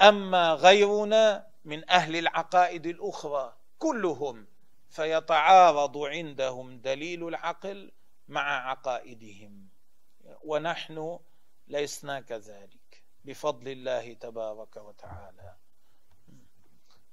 أما 0.00 0.54
غيرنا 0.54 1.46
من 1.64 1.90
أهل 1.90 2.16
العقائد 2.16 2.86
الأخرى 2.86 3.56
كلهم 3.78 4.46
فيتعارض 4.90 5.98
عندهم 5.98 6.80
دليل 6.80 7.28
العقل 7.28 7.92
مع 8.28 8.70
عقائدهم. 8.70 9.68
ونحن 10.44 11.18
لسنا 11.70 12.20
كذلك. 12.20 13.02
بفضل 13.24 13.68
الله 13.68 14.12
تبارك 14.12 14.76
وتعالى. 14.76 15.56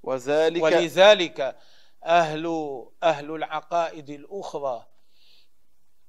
وذلك 0.04 0.64
ولذلك 0.64 1.58
أهل 2.06 2.86
أهل 3.04 3.32
العقائد 3.36 4.10
الأخرى 4.10 4.86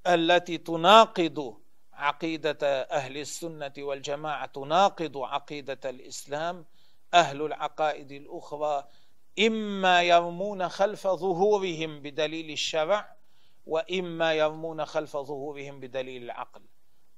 التي 0.07 0.59
تناقض 0.59 1.57
عقيدة 1.93 2.83
أهل 2.83 3.17
السنة 3.17 3.73
والجماعة 3.79 4.47
تناقض 4.47 5.19
عقيدة 5.19 5.81
الإسلام 5.85 6.67
أهل 7.15 7.43
العقائد 7.43 8.13
الأخرى 8.13 8.89
إما 9.47 10.03
يرمون 10.03 10.69
خلف 10.69 11.07
ظهورهم 11.07 12.03
بدليل 12.03 12.51
الشرع 12.51 13.17
وإما 13.67 14.35
يرمون 14.35 14.85
خلف 14.85 15.17
ظهورهم 15.17 15.81
بدليل 15.81 16.23
العقل. 16.23 16.63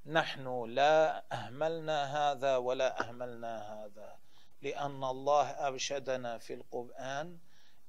نحن 0.06 0.64
لا 0.70 1.24
أهملنا 1.32 1.98
هذا 2.04 2.56
ولا 2.56 3.00
أهملنا 3.00 3.74
هذا 3.74 4.18
لأن 4.62 5.04
الله 5.04 5.46
أرشدنا 5.50 6.38
في 6.38 6.54
القرآن 6.54 7.38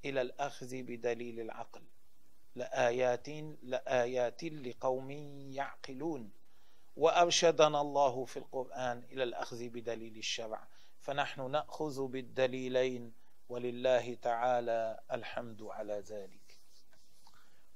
إلى 0.05 0.21
الأخذ 0.21 0.83
بدليل 0.83 1.39
العقل. 1.39 1.81
لآيات 2.55 3.29
لآيات 3.63 4.43
لقوم 4.43 5.11
يعقلون. 5.51 6.31
وأرشدنا 6.95 7.81
الله 7.81 8.25
في 8.25 8.37
القرآن 8.37 9.03
إلى 9.11 9.23
الأخذ 9.23 9.69
بدليل 9.69 10.17
الشرع. 10.17 10.67
فنحن 10.99 11.51
نأخذ 11.51 12.07
بالدليلين 12.07 13.13
ولله 13.49 14.13
تعالى 14.13 14.99
الحمد 15.11 15.61
على 15.63 15.93
ذلك. 15.99 16.40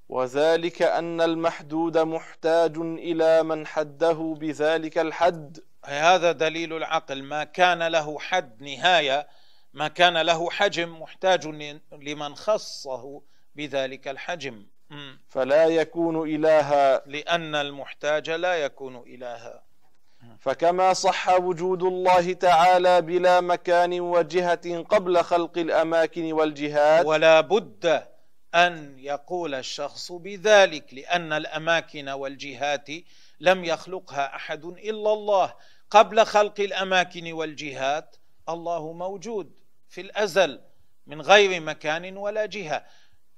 وذلك 0.09 0.81
أن 0.81 1.21
المحدود 1.21 1.97
محتاج 1.97 2.77
إلى 2.77 3.43
من 3.43 3.67
حده 3.67 4.35
بذلك 4.39 4.97
الحد. 4.97 5.59
هذا 5.85 6.31
دليل 6.31 6.73
العقل. 6.73 7.23
ما 7.23 7.43
كان 7.43 7.87
له 7.87 8.19
حد 8.19 8.61
نهاية 8.63 9.27
ما 9.73 9.87
كان 9.87 10.17
له 10.17 10.49
حجم 10.49 11.01
محتاج 11.01 11.47
لمن 11.91 12.35
خصه 12.35 13.21
بذلك 13.55 14.07
الحجم. 14.07 14.65
فلا 15.29 15.65
يكون 15.65 16.29
إلها. 16.35 17.01
لأن 17.05 17.55
المحتاج 17.55 18.29
لا 18.29 18.55
يكون 18.55 18.97
إلها. 19.07 19.63
فكما 20.39 20.93
صح 20.93 21.39
وجود 21.39 21.83
الله 21.83 22.33
تعالى 22.33 23.01
بلا 23.01 23.41
مكان 23.41 23.99
وجهة 23.99 24.81
قبل 24.81 25.23
خلق 25.23 25.57
الأماكن 25.57 26.33
والجهات 26.33 27.05
ولا 27.05 27.41
بد 27.41 28.14
أن 28.55 28.99
يقول 28.99 29.55
الشخص 29.55 30.11
بذلك 30.11 30.93
لأن 30.93 31.33
الأماكن 31.33 32.09
والجهات 32.09 32.89
لم 33.39 33.65
يخلقها 33.65 34.35
أحد 34.35 34.65
إلا 34.65 35.13
الله. 35.13 35.53
قبل 35.89 36.25
خلق 36.25 36.59
الأماكن 36.59 37.33
والجهات 37.33 38.15
الله 38.49 38.93
موجود 38.93 39.51
في 39.89 40.01
الأزل 40.01 40.61
من 41.07 41.21
غير 41.21 41.61
مكان 41.61 42.17
ولا 42.17 42.45
جهة. 42.45 42.85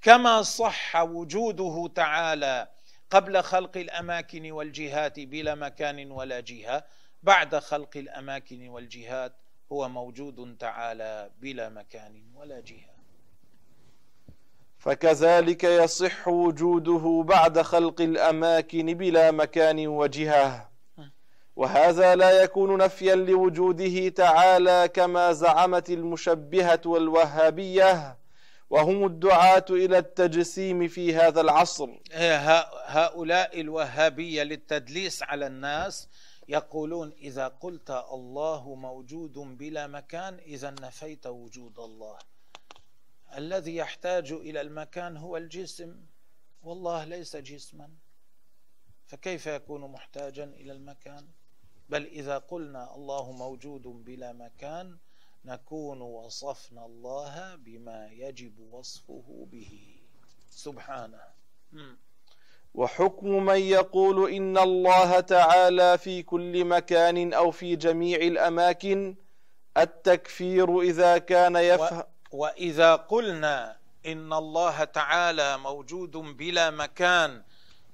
كما 0.02 0.42
صح 0.42 0.96
وجوده 0.96 1.92
تعالى 1.94 2.68
قبل 3.10 3.42
خلق 3.42 3.76
الأماكن 3.76 4.50
والجهات 4.50 5.20
بلا 5.20 5.54
مكان 5.54 6.10
ولا 6.10 6.40
جهة 6.40 6.84
بعد 7.22 7.58
خلق 7.58 7.96
الأماكن 7.96 8.68
والجهات 8.68 9.32
هو 9.72 9.88
موجود 9.88 10.56
تعالى 10.58 11.30
بلا 11.40 11.68
مكان 11.68 12.22
ولا 12.34 12.60
جهة. 12.60 12.97
فكذلك 14.78 15.64
يصح 15.64 16.28
وجوده 16.28 17.24
بعد 17.26 17.62
خلق 17.62 18.00
الأماكن 18.00 18.94
بلا 18.94 19.30
مكان 19.30 19.86
وجهة. 19.86 20.68
وهذا 21.56 22.14
لا 22.14 22.42
يكون 22.42 22.78
نفيا 22.78 23.14
لوجوده 23.14 24.08
تعالى 24.08 24.88
كما 24.94 25.32
زعمت 25.32 25.90
المشبهة 25.90 26.80
والوهابية 26.86 28.18
وهم 28.70 29.06
الدعاة 29.06 29.64
إلى 29.70 29.98
التجسيم 29.98 30.88
في 30.88 31.14
هذا 31.14 31.40
العصر. 31.40 31.88
هؤلاء 32.86 33.60
الوهابية 33.60 34.42
للتدليس 34.42 35.22
على 35.22 35.46
الناس 35.46 36.08
يقولون 36.48 37.12
إذا 37.22 37.48
قلت 37.48 37.90
الله 38.12 38.74
موجود 38.74 39.32
بلا 39.32 39.86
مكان 39.86 40.38
إذا 40.46 40.70
نفيت 40.70 41.26
وجود 41.26 41.78
الله. 41.78 42.18
الذي 43.36 43.76
يحتاج 43.76 44.32
إلى 44.32 44.60
المكان 44.60 45.16
هو 45.16 45.36
الجسم. 45.36 45.96
والله 46.62 47.04
ليس 47.04 47.36
جسما. 47.36 47.90
فكيف 49.06 49.46
يكون 49.46 49.80
محتاجا 49.80 50.44
إلى 50.44 50.72
المكان؟ 50.72 51.26
بل 51.88 52.06
إذا 52.06 52.38
قلنا 52.38 52.94
الله 52.94 53.32
موجود 53.32 53.82
بلا 53.82 54.32
مكان 54.32 54.96
نكون 55.44 56.00
وصفنا 56.00 56.86
الله 56.86 57.56
بما 57.56 58.08
يجب 58.12 58.60
وصفه 58.72 59.46
به. 59.52 59.96
سبحانه. 60.50 61.20
وحكم 62.74 63.44
من 63.44 63.60
يقول 63.60 64.30
إن 64.32 64.58
الله 64.58 65.20
تعالى 65.20 65.98
في 65.98 66.22
كل 66.22 66.64
مكان 66.64 67.32
أو 67.32 67.50
في 67.50 67.76
جميع 67.76 68.18
الأماكن 68.18 69.16
التكفير 69.76 70.80
إذا 70.80 71.18
كان 71.18 71.56
يفهم 71.56 72.02
وإذا 72.32 72.96
قلنا 72.96 73.76
إن 74.06 74.32
الله 74.32 74.84
تعالى 74.84 75.58
موجود 75.58 76.10
بلا 76.10 76.70
مكان 76.70 77.42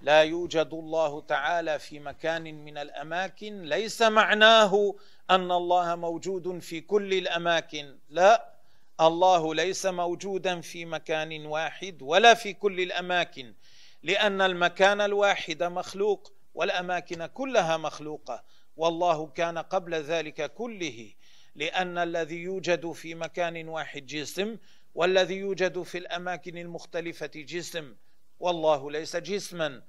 لا 0.03 0.23
يوجد 0.23 0.69
الله 0.73 1.21
تعالى 1.21 1.79
في 1.79 2.01
مكان 2.01 2.65
من 2.65 2.79
الأماكن 2.79 3.63
ليس 3.63 4.03
معناه 4.03 4.95
أن 5.31 5.51
الله 5.53 5.95
موجود 5.95 6.59
في 6.59 6.81
كل 6.81 7.13
الأماكن. 7.15 7.97
لا 8.11 8.55
الله 9.01 9.55
ليس 9.55 9.87
موجودا 9.87 10.61
في 10.61 10.85
مكان 10.85 11.47
واحد 11.47 12.03
ولا 12.03 12.35
في 12.35 12.53
كل 12.53 12.81
الأماكن 12.81 13.55
لأن 14.03 14.41
المكان 14.41 15.01
الواحد 15.01 15.63
مخلوق 15.63 16.33
والأماكن 16.55 17.27
كلها 17.27 17.77
مخلوقة 17.77 18.43
والله 18.77 19.27
كان 19.27 19.59
قبل 19.59 19.95
ذلك 19.95 20.55
كله. 20.55 21.13
لأن 21.57 21.99
الذي 21.99 22.37
يوجد 22.37 22.93
في 22.93 23.15
مكان 23.15 23.69
واحد 23.69 24.07
جسم 24.07 24.57
والذي 24.95 25.35
يوجد 25.35 25.83
في 25.83 25.99
الأماكن 25.99 26.59
المختلفة 26.59 27.31
جسم. 27.35 27.97
والله 28.41 28.91
ليس 28.91 29.17
جسما. 29.17 29.83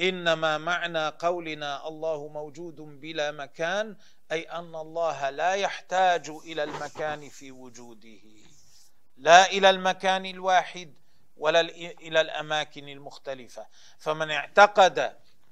إنما 0.00 0.58
معنى 0.58 1.08
قولنا 1.08 1.88
الله 1.88 2.28
موجود 2.28 2.76
بلا 2.76 3.32
مكان 3.32 3.96
أي 4.32 4.42
أن 4.42 4.74
الله 4.74 5.30
لا 5.30 5.54
يحتاج 5.54 6.30
إلى 6.30 6.64
المكان 6.64 7.28
في 7.28 7.52
وجوده. 7.52 8.20
لا 9.16 9.50
إلى 9.50 9.70
المكان 9.70 10.26
الواحد 10.26 10.94
ولا 11.36 11.60
إلى 11.60 12.20
الأماكن 12.20 12.88
المختلفة. 12.88 13.66
فمن 13.98 14.30
اعتقد 14.30 14.98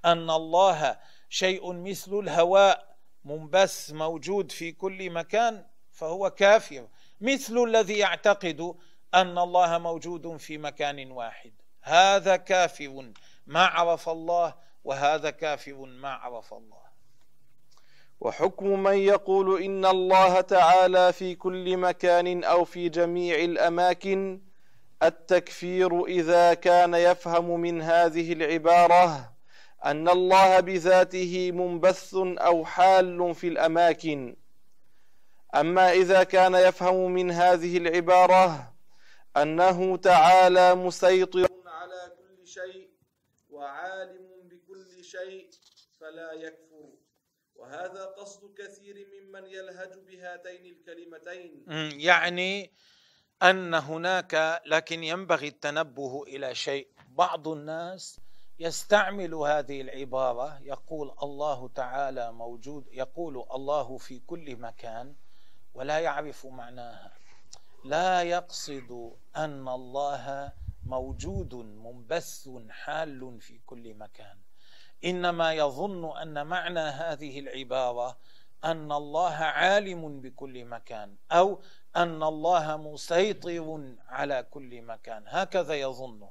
أن 0.04 0.30
الله 0.30 0.98
شيء 1.28 1.72
مثل 1.72 2.18
الهواء 2.18 2.93
منبث 3.24 3.92
موجود 3.92 4.52
في 4.52 4.72
كل 4.72 5.10
مكان 5.10 5.66
فهو 5.92 6.30
كافر 6.30 6.88
مثل 7.20 7.64
الذي 7.64 7.98
يعتقد 7.98 8.74
أن 9.14 9.38
الله 9.38 9.78
موجود 9.78 10.36
في 10.36 10.58
مكان 10.58 11.10
واحد. 11.10 11.52
هذا 11.82 12.36
كافر 12.36 13.12
ما 13.46 13.66
عرف 13.66 14.08
الله 14.08 14.54
وهذا 14.84 15.30
كافر 15.30 15.74
ما 15.74 16.12
عرف 16.12 16.54
الله. 16.54 16.84
وحكم 18.20 18.82
من 18.82 18.96
يقول 18.96 19.62
إن 19.62 19.84
الله 19.84 20.40
تعالى 20.40 21.12
في 21.12 21.34
كل 21.34 21.76
مكان 21.76 22.44
أو 22.44 22.64
في 22.64 22.88
جميع 22.88 23.38
الأماكن 23.38 24.40
التكفير 25.02 26.04
إذا 26.06 26.54
كان 26.54 26.94
يفهم 26.94 27.60
من 27.60 27.82
هذه 27.82 28.32
العبارة 28.32 29.33
أن 29.84 30.08
الله 30.08 30.60
بذاته 30.60 31.52
منبث 31.52 32.14
أو 32.14 32.64
حال 32.64 33.34
في 33.34 33.48
الأماكن. 33.48 34.36
أما 35.54 35.92
إذا 35.92 36.22
كان 36.22 36.54
يفهم 36.54 37.10
من 37.10 37.30
هذه 37.30 37.76
العبارة 37.76 38.74
أنه 39.36 39.96
تعالى 39.96 40.74
مسيطر 40.74 41.48
على 41.66 42.12
كل 42.18 42.46
شيء 42.46 42.90
وعالم 43.50 44.48
بكل 44.48 45.04
شيء 45.04 45.50
فلا 46.00 46.32
يكفر. 46.32 46.92
وهذا 47.54 48.04
قصد 48.04 48.54
كثير 48.58 49.06
ممن 49.12 49.46
يلهج 49.46 49.92
بهاتين 50.06 50.66
الكلمتين. 50.66 51.64
يعني 52.00 52.72
أن 53.42 53.74
هناك 53.74 54.62
لكن 54.66 55.04
ينبغي 55.04 55.48
التنبه 55.48 56.22
إلى 56.22 56.54
شيء. 56.54 56.88
بعض 57.08 57.48
الناس 57.48 58.20
يستعمل 58.58 59.34
هذه 59.34 59.80
العبارة 59.80 60.58
يقول 60.62 61.14
الله 61.22 61.68
تعالى 61.68 62.32
موجود 62.32 62.86
يقول 62.92 63.46
الله 63.54 63.98
في 63.98 64.18
كل 64.18 64.56
مكان 64.56 65.14
ولا 65.74 65.98
يعرف 65.98 66.46
معناها. 66.46 67.12
لا 67.84 68.22
يقصد 68.22 69.12
أن 69.36 69.68
الله 69.68 70.52
موجود 70.86 71.54
منبث 71.54 72.48
حال 72.70 73.40
في 73.40 73.60
كل 73.66 73.94
مكان. 73.94 74.38
إنما 75.04 75.52
يظن 75.52 76.16
أن 76.16 76.46
معنى 76.46 76.80
هذه 76.80 77.38
العبارة 77.38 78.16
أن 78.64 78.92
الله 78.92 79.34
عالم 79.34 80.20
بكل 80.20 80.64
مكان 80.64 81.16
أو 81.32 81.60
أن 81.96 82.22
الله 82.22 82.76
مسيطر 82.76 83.94
على 84.08 84.46
كل 84.50 84.82
مكان. 84.82 85.24
هكذا 85.26 85.74
يظن. 85.74 86.28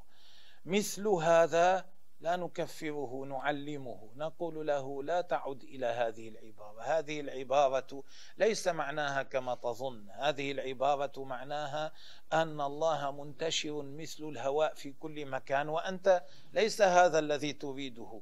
مثل 0.65 1.07
هذا 1.07 1.92
لا 2.23 2.35
نكفره 2.35 3.25
نعلمه 3.29 4.09
نقول 4.15 4.67
له 4.67 5.03
لا 5.03 5.21
تعد 5.21 5.63
إلى 5.63 5.85
هذه 5.85 6.27
العبارة. 6.29 6.81
هذه 6.81 7.19
العبارة 7.19 8.03
ليس 8.37 8.67
معناها 8.67 9.23
كما 9.23 9.55
تظن. 9.55 10.09
هذه 10.09 10.51
العبارة 10.51 11.23
معناها 11.23 11.91
أن 12.33 12.61
الله 12.61 13.11
منتشر 13.11 13.81
مثل 13.81 14.23
الهواء 14.23 14.73
في 14.73 14.93
كل 14.99 15.25
مكان 15.25 15.69
وأنت 15.69 16.23
ليس 16.53 16.81
هذا 16.81 17.19
الذي 17.19 17.53
تريده. 17.53 18.21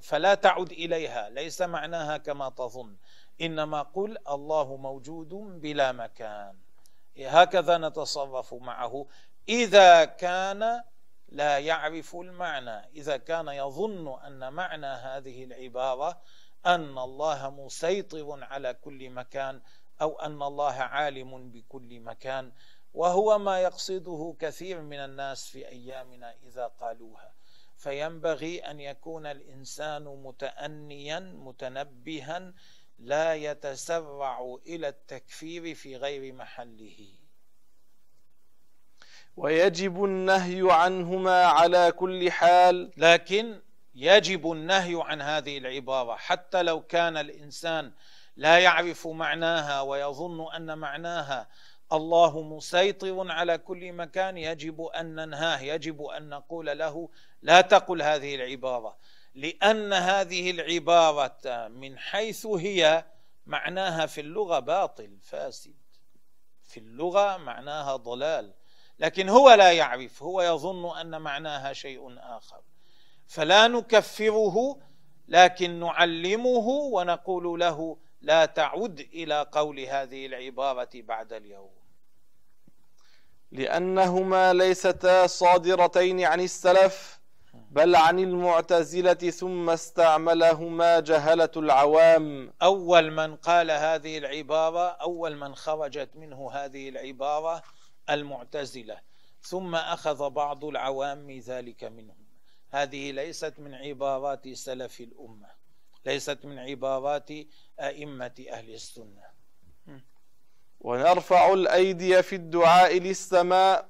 فلا 0.00 0.34
تعد 0.34 0.72
إليها. 0.72 1.30
ليس 1.30 1.62
معناها 1.62 2.16
كما 2.16 2.48
تظن. 2.48 2.96
إنما 3.40 3.82
قل 3.82 4.18
الله 4.28 4.76
موجود 4.76 5.28
بلا 5.60 5.92
مكان. 5.92 6.54
هكذا 7.18 7.78
نتصرف 7.78 8.54
معه. 8.54 9.06
إذا 9.48 10.04
كان 10.04 10.82
لا 11.28 11.58
يعرف 11.58 12.16
المعنى. 12.16 12.88
إذا 12.94 13.16
كان 13.16 13.48
يظن 13.48 14.20
أن 14.20 14.52
معنى 14.52 14.86
هذه 14.86 15.44
العبارة 15.44 16.20
أن 16.66 16.98
الله 16.98 17.50
مسيطر 17.50 18.44
على 18.44 18.74
كل 18.74 19.10
مكان 19.10 19.60
أو 20.02 20.20
أن 20.20 20.42
الله 20.42 20.72
عالم 20.72 21.50
بكل 21.50 22.00
مكان 22.00 22.52
وهو 22.94 23.38
ما 23.38 23.60
يقصده 23.60 24.36
كثير 24.38 24.80
من 24.80 24.98
الناس 24.98 25.48
في 25.48 25.68
أيامنا 25.68 26.34
إذا 26.42 26.66
قالوها. 26.66 27.34
فينبغي 27.76 28.58
أن 28.58 28.80
يكون 28.80 29.26
الإنسان 29.26 30.04
متانيا 30.04 31.20
متنبها 31.20 32.52
لا 32.98 33.34
يتسرع 33.34 34.56
إلى 34.66 34.88
التكفير 34.88 35.74
في 35.74 35.96
غير 35.96 36.32
محله. 36.32 37.23
ويجب 39.36 40.04
النهي 40.04 40.72
عنهما 40.72 41.44
على 41.44 41.92
كل 41.92 42.30
حال. 42.30 42.90
لكن 42.96 43.60
يجب 43.94 44.52
النهي 44.52 45.02
عن 45.04 45.22
هذه 45.22 45.58
العبارة 45.58 46.16
حتى 46.16 46.62
لو 46.62 46.82
كان 46.82 47.16
الإنسان 47.16 47.92
لا 48.36 48.58
يعرف 48.58 49.06
معناها 49.06 49.80
ويظن 49.80 50.54
أن 50.54 50.78
معناها 50.78 51.48
الله 51.92 52.42
مسيطر 52.42 53.30
على 53.30 53.58
كل 53.58 53.92
مكان 53.92 54.38
يجب 54.38 54.82
أن 54.82 55.14
ننهاه 55.14 55.60
يجب 55.60 56.02
أن 56.02 56.28
نقول 56.28 56.78
له 56.78 57.08
لا 57.42 57.60
تقل 57.60 58.02
هذه 58.02 58.34
العبارة 58.34 58.96
لأن 59.34 59.92
هذه 59.92 60.50
العبارة 60.50 61.68
من 61.68 61.98
حيث 61.98 62.46
هي 62.46 63.04
معناها 63.46 64.06
في 64.06 64.20
اللغة 64.20 64.58
باطل 64.58 65.18
فاسد. 65.22 65.74
في 66.62 66.80
اللغة 66.80 67.36
معناها 67.36 67.96
ضلال. 67.96 68.52
لكن 68.98 69.28
هو 69.28 69.50
لا 69.50 69.72
يعرف 69.72 70.22
هو 70.22 70.42
يظن 70.42 70.98
أن 70.98 71.20
معناها 71.20 71.72
شيء 71.72 72.16
آخر. 72.18 72.60
فلا 73.26 73.68
نكفره 73.68 74.78
لكن 75.28 75.80
نعلمه 75.80 76.68
ونقول 76.68 77.60
له 77.60 77.96
لا 78.20 78.44
تعد 78.44 79.00
إلى 79.00 79.46
قول 79.52 79.80
هذه 79.80 80.26
العبارة 80.26 80.90
بعد 80.94 81.32
اليوم. 81.32 81.70
لأنهما 83.52 84.52
ليستا 84.52 85.26
صادرتين 85.26 86.24
عن 86.24 86.40
السلف 86.40 87.20
بل 87.70 87.96
عن 87.96 88.18
المعتزلة 88.18 89.14
ثم 89.14 89.70
استعملهما 89.70 91.00
جهلة 91.00 91.50
العوام. 91.56 92.52
أول 92.62 93.10
من 93.10 93.36
قال 93.36 93.70
هذه 93.70 94.18
العبارة 94.18 94.88
أول 94.88 95.36
من 95.36 95.54
خرجت 95.54 96.10
منه 96.16 96.50
هذه 96.52 96.88
العبارة 96.88 97.62
المعتزلة 98.10 99.00
ثم 99.42 99.74
أخذ 99.74 100.30
بعض 100.30 100.64
العوام 100.64 101.30
ذلك 101.30 101.84
منهم. 101.84 102.24
هذه 102.70 103.12
ليست 103.12 103.54
من 103.58 103.74
عبارات 103.74 104.48
سلف 104.48 105.00
الأمة 105.00 105.48
ليست 106.06 106.44
من 106.44 106.58
عبارات 106.58 107.30
أئمة 107.80 108.44
أهل 108.50 108.74
السنة. 108.74 109.22
ونرفع 110.80 111.52
الأيدي 111.52 112.22
في 112.22 112.36
الدعاء 112.36 112.98
للسماء 112.98 113.88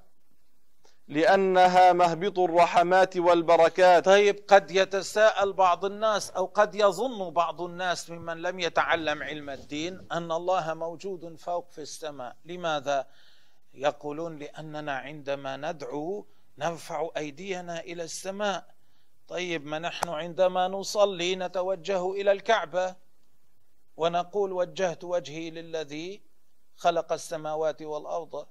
لأنها 1.09 1.93
مهبط 1.93 2.39
الرحمات 2.39 3.17
والبركات. 3.17 4.05
طيب 4.05 4.45
قد 4.49 4.71
يتساءل 4.71 5.53
بعض 5.53 5.85
الناس 5.85 6.31
أو 6.31 6.45
قد 6.45 6.75
يظن 6.75 7.31
بعض 7.31 7.61
الناس 7.61 8.11
ممن 8.11 8.43
لم 8.43 8.61
يتعلم 8.61 9.23
علم 9.23 9.51
الدين 9.51 10.07
أن 10.13 10.33
الله 10.33 10.75
موجود 10.75 11.37
فوق 11.37 11.71
في 11.71 11.81
السماء. 11.81 12.37
لماذا؟ 12.45 13.07
يقولون 13.75 14.39
لأننا 14.39 14.93
عندما 14.99 15.57
ندعو 15.57 16.27
نرفع 16.59 17.11
أيدينا 17.17 17.81
إلى 17.81 18.03
السماء. 18.03 18.75
طيب 19.29 19.67
ما 19.67 19.79
نحن 19.79 20.09
عندما 20.09 20.69
نصلي 20.69 21.37
نتوجه 21.37 22.13
إلى 22.13 22.33
الكعبة؟ 22.33 22.97
ونقول 23.97 24.53
وجهت 24.53 25.05
وجهي 25.05 25.51
للذي 25.51 26.23
خلق 26.77 27.13
السماوات 27.13 27.83
والأرض 27.83 28.47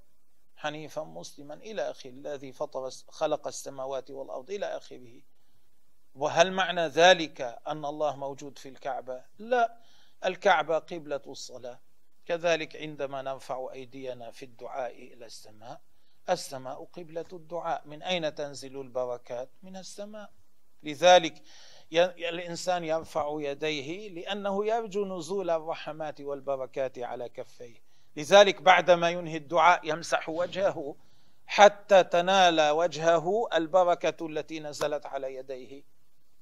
حنيفا 0.56 1.04
مسلما 1.04 1.54
إلى 1.54 1.92
اخره 1.92 2.10
الذي 2.10 2.52
فطر 2.52 2.90
خلق 3.10 3.48
السماوات 3.48 4.12
والأرض 4.12 4.52
إلى 4.52 4.66
آخره. 4.66 5.22
وهل 6.16 6.52
معنى 6.52 6.88
ذلك 6.88 7.42
أن 7.68 7.86
الله 7.86 8.16
موجود 8.16 8.58
في 8.58 8.70
الكعبة؟ 8.70 9.24
لا 9.40 9.78
الكعبة 10.26 10.80
قبلة 10.80 11.22
الصلاة. 11.28 11.80
كذلك 12.26 12.76
عندما 12.76 13.22
نرفع 13.22 13.70
أيدينا 13.74 14.32
في 14.32 14.46
الدعاء 14.46 15.14
إلى 15.14 15.26
السماء 15.26 15.82
السماء 16.30 16.84
قبلة 16.84 17.26
الدعاء. 17.34 17.82
من 17.86 18.04
أين 18.04 18.36
تنزل 18.36 18.82
البركات؟ 18.82 19.50
من 19.64 19.78
السماء. 19.78 20.32
لذلك 20.84 21.42
الإنسان 21.94 22.84
يرفع 22.84 23.36
يديه 23.40 24.10
لأنه 24.10 24.66
يرجو 24.66 25.06
نزول 25.06 25.50
الرحمات 25.50 26.22
والبركات 26.22 27.00
على 27.00 27.30
كفيه. 27.30 27.76
لذلك 28.16 28.62
بعدما 28.62 29.10
ينهي 29.10 29.38
الدعاء 29.38 29.90
يمسح 29.90 30.30
وجهه 30.30 30.96
حتى 31.48 32.04
تنال 32.04 32.70
وجهه 32.70 33.48
البركة 33.54 34.26
التي 34.28 34.60
نزلت 34.60 35.06
على 35.06 35.36
يديه. 35.36 35.84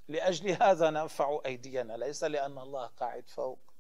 لأجل 0.08 0.64
هذا 0.64 0.90
نرفع 0.90 1.40
أيدينا 1.46 1.98
ليس 1.98 2.24
لأن 2.24 2.58
الله 2.58 2.86
قاعد 2.86 3.30
فوق. 3.30 3.71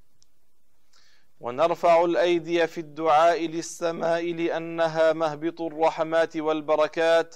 ونرفع 1.42 2.06
الأيدي 2.06 2.68
في 2.68 2.78
الدعاء 2.82 3.46
للسماء 3.48 4.34
لأنها 4.34 5.14
مهبط 5.14 5.62
الرحمات 5.62 6.38
والبركات 6.38 7.36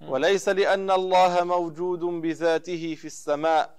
وليس 0.00 0.48
لأن 0.48 0.90
الله 0.90 1.44
موجود 1.44 2.00
بذاته 2.00 2.94
في 2.94 3.04
السماء. 3.04 3.74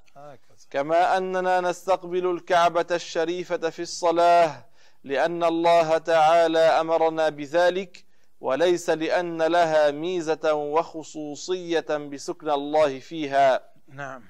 كما 0.70 1.18
أننا 1.18 1.62
نستقبل 1.62 2.32
الكعبة 2.32 2.86
الشريفة 2.92 3.70
في 3.70 3.82
الصلاة 3.82 4.66
لأن 5.04 5.44
الله 5.44 5.98
تعالى 5.98 6.60
أمرنا 6.60 7.30
بذلك 7.30 8.06
وليس 8.42 8.90
لأن 8.90 9.42
لها 9.42 9.92
ميزة 9.92 10.54
وخصوصية 10.54 11.86
بسكن 12.12 12.50
الله 12.50 13.00
فيها. 13.00 13.70
نعم. 13.88 14.24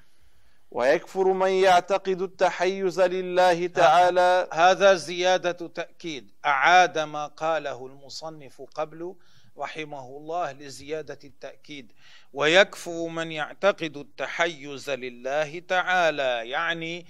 ويكفر 0.70 1.32
من 1.32 1.50
يعتقد 1.50 2.22
التحيز 2.22 3.00
لله 3.00 3.66
تعالى. 3.66 4.48
هذا 4.52 4.94
زيادة 4.94 5.66
تأكيد. 5.68 6.30
أعاد 6.44 6.98
ما 6.98 7.26
قاله 7.26 7.86
المصنف 7.86 8.62
قبل 8.62 9.16
رحمه 9.58 10.16
الله 10.16 10.52
لزيادة 10.52 11.18
التأكيد. 11.24 11.92
ويكفر 12.32 13.08
من 13.08 13.32
يعتقد 13.32 13.96
التحيز 13.96 14.90
لله 14.90 15.58
تعالى. 15.58 16.50
يعني 16.50 17.06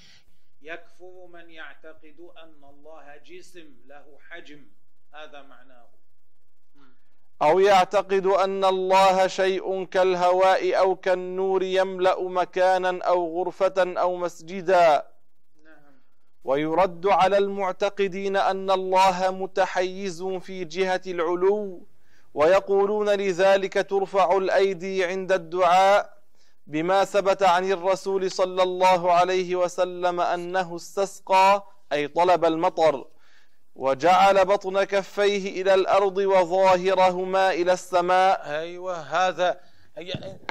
يكفر 0.62 1.26
من 1.32 1.50
يعتقد 1.50 2.20
أن 2.42 2.64
الله 2.64 3.16
جسم 3.16 3.76
له 3.86 4.18
حجم. 4.30 4.66
هذا 5.14 5.42
معناه. 5.42 5.97
أو 7.42 7.58
يعتقد 7.58 8.26
أن 8.26 8.64
الله 8.64 9.26
شيء 9.26 9.84
كالهواء 9.84 10.78
أو 10.78 10.96
كالنور 10.96 11.62
يملأ 11.62 12.22
مكانا 12.22 13.04
أو 13.04 13.38
غرفة 13.38 13.74
أو 13.78 14.16
مسجدا. 14.16 15.06
ويرد 16.44 17.06
على 17.06 17.38
المعتقدين 17.38 18.36
أن 18.36 18.70
الله 18.70 19.30
متحيز 19.30 20.22
في 20.22 20.64
جهة 20.64 21.00
العلو 21.06 21.82
ويقولون 22.34 23.08
لذلك 23.10 23.86
ترفع 23.90 24.36
الأيدي 24.36 25.04
عند 25.04 25.32
الدعاء 25.32 26.18
بما 26.66 27.04
ثبت 27.04 27.42
عن 27.42 27.72
الرسول 27.72 28.30
صلى 28.30 28.62
الله 28.62 29.12
عليه 29.12 29.56
وسلم 29.56 30.20
أنه 30.20 30.76
استسقى 30.76 31.64
أي 31.92 32.08
طلب 32.08 32.44
المطر. 32.44 33.04
وجعل 33.78 34.44
بطن 34.44 34.84
كفيه 34.84 35.62
إلى 35.62 35.74
الأرض 35.74 36.16
وظاهرهما 36.16 37.50
إلى 37.50 37.72
السماء. 37.72 38.50
أيوه 38.50 39.00
هذا 39.00 39.60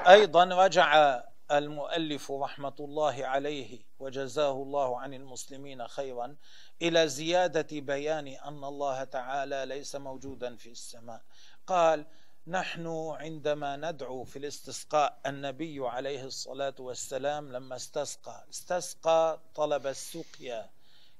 أيضا 0.07 0.65
رجع 0.65 1.21
المؤلف 1.51 2.31
رحمة 2.31 2.75
الله 2.79 3.25
عليه 3.25 3.79
وجزاه 3.99 4.51
الله 4.51 4.99
عن 4.99 5.13
المسلمين 5.13 5.87
خيرا 5.87 6.35
إلى 6.81 7.07
زيادة 7.07 7.67
بيان 7.71 8.27
أن 8.27 8.63
الله 8.63 9.03
تعالى 9.03 9.65
ليس 9.65 9.95
موجودا 9.95 10.55
في 10.55 10.71
السماء. 10.71 11.21
قال 11.67 12.05
نحن 12.47 12.87
عندما 13.19 13.75
ندعو 13.75 14.23
في 14.23 14.39
الاستسقاء 14.39 15.19
النبي 15.25 15.87
عليه 15.87 16.23
الصلاة 16.23 16.75
والسلام 16.79 17.51
لما 17.51 17.75
استسقى 17.75 18.45
استسقى 18.49 19.39
طلب 19.55 19.87
السقيا. 19.87 20.69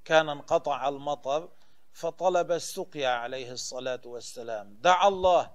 كان 0.05 0.29
انقطع 0.29 0.89
المطر 0.89 1.49
فطلب 1.97 2.51
السقيا 2.51 3.09
عليه 3.09 3.51
الصلاة 3.51 4.01
والسلام. 4.05 4.77
دعا 4.81 5.07
الله 5.07 5.51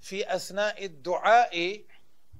في 0.00 0.34
أثناء 0.34 0.84
الدعاء 0.84 1.84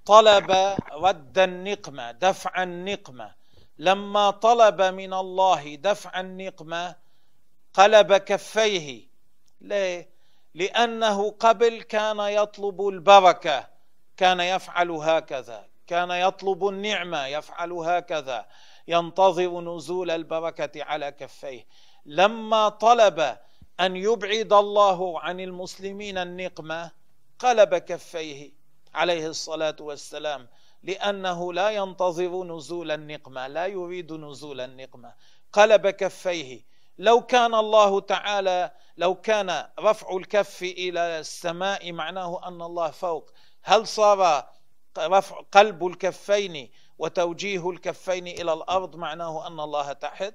طلب 0.06 0.50
رد 0.92 1.38
النقمة 1.38 2.10
دفع 2.12 2.62
النقمة. 2.62 3.34
لما 3.78 4.30
طلب 4.30 4.82
من 4.82 5.14
الله 5.14 5.74
دفع 5.74 6.20
النقمة 6.20 6.96
قلب 7.74 8.16
كفيه 8.16 9.08
ليه 9.60 10.08
لأنه 10.54 11.30
قبل 11.30 11.82
كان 11.82 12.20
يطلب 12.20 12.88
البركة 12.88 13.68
كان 14.16 14.40
يفعل 14.40 14.90
هكذا 14.90 15.66
كان 15.86 16.10
يطلب 16.10 16.68
النعمة 16.68 17.26
يفعل 17.26 17.72
هكذا. 17.72 18.46
ينتظر 18.88 19.60
نزول 19.60 20.10
البركة 20.10 20.84
على 20.84 21.12
كفيه. 21.12 21.66
لما 22.06 22.68
طلب 22.68 23.36
أن 23.80 23.96
يبعد 23.96 24.52
الله 24.52 25.20
عن 25.20 25.40
المسلمين 25.40 26.18
النقمه 26.18 26.90
قلب 27.38 27.74
كفيه 27.74 28.52
عليه 28.94 29.26
الصلاة 29.26 29.76
والسلام 29.80 30.48
لأنه 30.82 31.52
لا 31.52 31.70
ينتظر 31.70 32.44
نزول 32.44 32.90
النقمه 32.90 33.46
لا 33.46 33.66
يريد 33.66 34.12
نزول 34.12 34.60
النقمه 34.60 35.14
قلب 35.52 35.88
كفيه. 35.88 36.64
لو 36.98 37.20
كان 37.20 37.54
الله 37.54 38.00
تعالى 38.00 38.70
لو 38.96 39.14
كان 39.14 39.68
رفع 39.80 40.16
الكف 40.16 40.62
إلى 40.62 41.00
السماء 41.20 41.92
معناه 41.92 42.48
أن 42.48 42.62
الله 42.62 42.90
فوق. 42.90 43.30
هل 43.62 43.86
صار 43.86 44.48
رفع 44.98 45.40
قلب 45.52 45.86
الكفين 45.86 46.70
وتوجيه 46.98 47.70
الكفين 47.70 48.26
إلى 48.28 48.52
الأرض 48.52 48.96
معناه 48.96 49.46
أن 49.46 49.60
الله 49.60 49.92
تحت؟ 49.92 50.34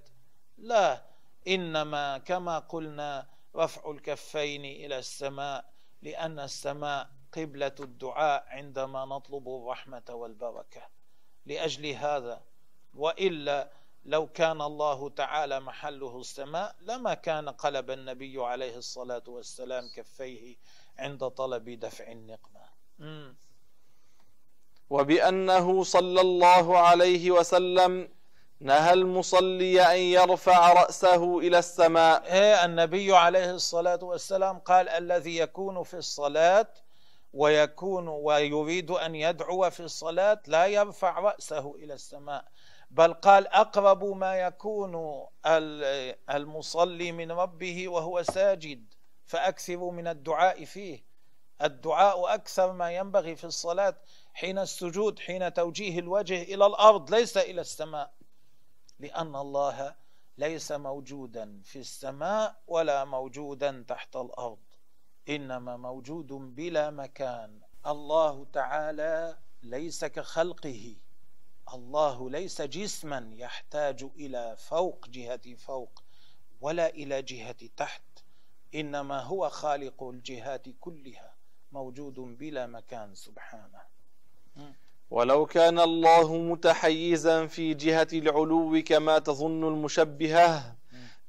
لا. 0.57 1.06
إنما 1.47 2.17
كما 2.17 2.59
قلنا 2.59 3.27
رفع 3.55 3.91
الكفين 3.91 4.65
إلى 4.65 4.99
السماء 4.99 5.65
لأن 6.01 6.39
السماء 6.39 7.09
قبلة 7.33 7.75
الدعاء 7.79 8.45
عندما 8.47 9.05
نطلب 9.05 9.47
الرحمة 9.47 10.03
والبركة. 10.09 10.81
لأجل 11.45 11.85
هذا 11.85 12.41
وإلا 12.93 13.71
لو 14.05 14.27
كان 14.27 14.61
الله 14.61 15.09
تعالى 15.09 15.59
محله 15.59 16.19
السماء 16.19 16.75
لما 16.81 17.13
كان 17.13 17.49
قلب 17.49 17.91
النبي 17.91 18.43
عليه 18.43 18.77
الصلاة 18.77 19.23
والسلام 19.27 19.89
كفيه 19.95 20.55
عند 20.97 21.27
طلب 21.27 21.69
دفع 21.69 22.11
النقمة. 22.11 22.67
وبأنه 24.89 25.83
صلى 25.83 26.21
الله 26.21 26.77
عليه 26.77 27.31
وسلم 27.31 28.09
نهى 28.59 28.93
المصلي 28.93 29.81
أن 29.81 29.97
يرفع 29.97 30.73
رأسه 30.73 31.39
إلى 31.39 31.59
السماء؟ 31.59 32.23
إيه 32.33 32.65
النبي 32.65 33.15
عليه 33.15 33.51
الصلاة 33.51 33.99
والسلام 34.01 34.59
قال 34.59 34.89
الذي 34.89 35.37
يكون 35.37 35.83
في 35.83 35.93
الصلاة 35.93 36.67
ويكون 37.33 38.07
ويريد 38.07 38.91
أن 38.91 39.15
يدعو 39.15 39.69
في 39.69 39.79
الصلاة 39.79 40.41
لا 40.47 40.65
يرفع 40.67 41.19
رأسه 41.19 41.75
إلى 41.75 41.93
السماء 41.93 42.45
بل 42.91 43.13
قال 43.13 43.47
أقرب 43.47 44.03
ما 44.03 44.35
يكون 44.35 45.23
المصلي 46.29 47.11
من 47.11 47.31
ربه 47.31 47.87
وهو 47.87 48.23
ساجد 48.23 48.93
فأكثر 49.25 49.89
من 49.89 50.07
الدعاء 50.07 50.65
فيه. 50.65 51.07
الدعاء 51.61 52.33
أكثر 52.33 52.71
ما 52.71 52.91
ينبغي 52.91 53.35
في 53.35 53.43
الصلاة 53.43 53.95
حين 54.33 54.59
السجود 54.59 55.19
حين 55.19 55.53
توجيه 55.53 55.99
الوجه 55.99 56.41
إلى 56.41 56.65
الأرض 56.65 57.11
ليس 57.13 57.37
إلى 57.37 57.61
السماء. 57.61 58.11
لأن 58.99 59.35
الله 59.35 59.95
ليس 60.37 60.71
موجودا 60.71 61.61
في 61.63 61.79
السماء 61.79 62.61
ولا 62.67 63.05
موجودا 63.05 63.85
تحت 63.87 64.15
الأرض 64.15 64.59
إنما 65.29 65.77
موجود 65.77 66.27
بلا 66.27 66.89
مكان. 66.89 67.61
الله 67.87 68.45
تعالى 68.53 69.37
ليس 69.63 70.05
كخلقه 70.05 70.95
الله 71.73 72.29
ليس 72.29 72.61
جسما 72.61 73.29
يحتاج 73.33 74.03
إلى 74.03 74.55
فوق 74.57 75.07
جهة 75.09 75.55
فوق 75.55 76.03
ولا 76.61 76.89
إلى 76.89 77.21
جهة 77.21 77.67
تحت 77.77 78.01
إنما 78.75 79.21
هو 79.21 79.49
خالق 79.49 80.03
الجهات 80.03 80.69
كلها 80.69 81.35
موجود 81.71 82.15
بلا 82.15 82.67
مكان 82.67 83.15
سبحانه. 83.15 83.81
ولو 85.11 85.45
كان 85.45 85.79
الله 85.79 86.37
متحيزا 86.37 87.47
في 87.47 87.73
جهة 87.73 88.07
العلو 88.13 88.83
كما 88.85 89.19
تظن 89.19 89.63
المشبهة 89.63 90.75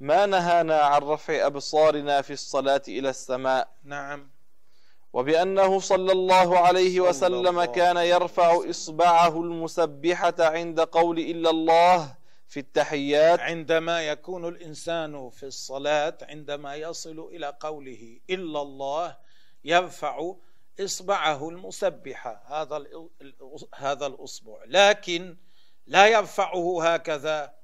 ما 0.01 0.27
نهانا 0.27 0.81
عن 0.81 1.03
رفع 1.03 1.47
أبصارنا 1.47 2.23
في 2.23 2.33
الصلاة 2.33 2.83
إلى 2.88 3.11
السماء. 3.11 3.69
نعم. 3.85 4.31
وبأنه 5.12 5.79
صلى 5.81 6.12
الله 6.12 6.59
عليه 6.59 7.01
وسلم 7.01 7.64
كان 7.64 7.97
يرفع 7.97 8.71
إصبعه 8.71 9.41
المسبحة 9.41 10.35
عند 10.38 10.81
قول 10.81 11.19
إلا 11.19 11.51
الله 11.51 12.14
في 12.49 12.61
التحيات. 12.61 13.41
عندما 13.41 14.03
يكون 14.03 14.49
الإنسان 14.49 15.31
في 15.31 15.47
الصلاة 15.47 16.19
عندما 16.23 16.75
يصل 16.75 17.29
إلى 17.33 17.57
قوله 17.61 18.21
إلا 18.31 18.62
الله 18.62 19.17
يرفع 19.64 20.35
إصبعه 20.81 21.49
المسبحة 21.49 22.43
هذا 22.47 22.87
هذا 23.75 24.07
الأصبع. 24.07 24.59
لكن 24.67 25.37
لا 25.87 26.07
يرفعه 26.07 26.93
هكذا 26.93 27.55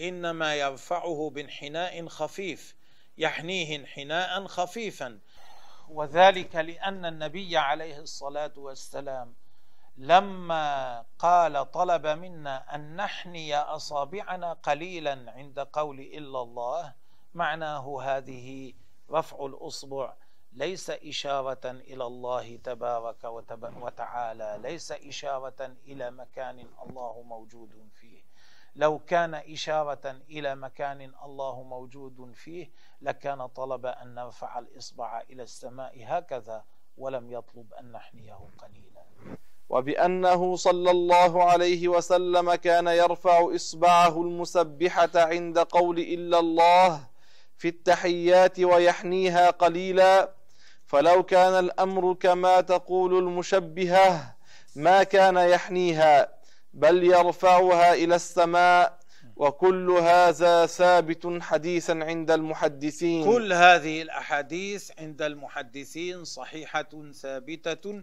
إنما 0.00 0.54
يرفعه 0.54 1.30
بانحناء 1.34 2.06
خفيف 2.08 2.76
يحنيه 3.18 3.76
انحناء 3.76 4.46
خفيفا. 4.46 5.20
وذلك 5.88 6.56
لأن 6.56 7.04
النبي 7.06 7.56
عليه 7.56 7.98
الصلاة 7.98 8.52
والسلام 8.56 9.34
لما 9.96 11.04
قال 11.18 11.70
طلب 11.70 12.06
منا 12.06 12.74
أن 12.74 12.96
نحني 12.96 13.56
أصابعنا 13.56 14.52
قليلا 14.52 15.32
عند 15.36 15.58
قول 15.58 16.00
إلا 16.00 16.42
الله 16.42 16.94
معناه 17.34 18.02
هذه 18.02 18.72
رفع 19.10 19.46
الأصبع. 19.46 20.14
ليس 20.58 20.90
إشارة 20.90 21.64
إلى 21.64 22.06
الله 22.06 22.56
تبارك 22.56 23.24
وتعالى 23.82 24.58
ليس 24.62 24.92
إشارة 24.92 25.76
إلى 25.86 26.10
مكان 26.10 26.66
الله 26.86 27.22
موجود 27.22 27.88
فيه. 28.00 28.22
لو 28.76 28.98
كان 28.98 29.34
إشارة 29.34 30.16
إلى 30.30 30.54
مكان 30.54 31.12
الله 31.24 31.62
موجود 31.62 32.32
فيه 32.34 32.70
لكان 33.02 33.46
طلب 33.46 33.86
أن 33.86 34.14
نرفع 34.14 34.58
الإصبع 34.58 35.22
إلى 35.30 35.42
السماء 35.42 35.92
هكذا 36.06 36.64
ولم 36.98 37.30
يطلب 37.30 37.74
أن 37.74 37.92
نحنيه 37.92 38.38
قليلا. 38.58 39.38
وبأنه 39.68 40.56
صلى 40.56 40.90
الله 40.90 41.44
عليه 41.44 41.88
وسلم 41.88 42.54
كان 42.54 42.86
يرفع 42.86 43.54
إصبعه 43.54 44.22
المسبحة 44.22 45.10
عند 45.14 45.58
قول 45.58 45.98
إلا 45.98 46.38
الله 46.38 47.00
في 47.56 47.68
التحيات 47.68 48.60
ويحنيها 48.60 49.50
قليلا. 49.50 50.37
فلو 50.88 51.22
كان 51.22 51.64
الأمر 51.64 52.14
كما 52.14 52.60
تقول 52.60 53.18
المشبهة 53.18 54.36
ما 54.76 55.02
كان 55.02 55.36
يحنيها 55.36 56.28
بل 56.74 57.04
يرفعها 57.04 57.94
إلى 57.94 58.14
السماء 58.14 58.98
وكل 59.36 59.90
هذا 59.90 60.66
ثابت 60.66 61.42
حديثا 61.42 61.92
عند 61.92 62.30
المحدثين. 62.30 63.24
كل 63.24 63.52
هذه 63.52 64.02
الأحاديث 64.02 64.90
عند 64.98 65.22
المحدثين 65.22 66.24
صحيحة 66.24 67.12
ثابتة 67.12 68.02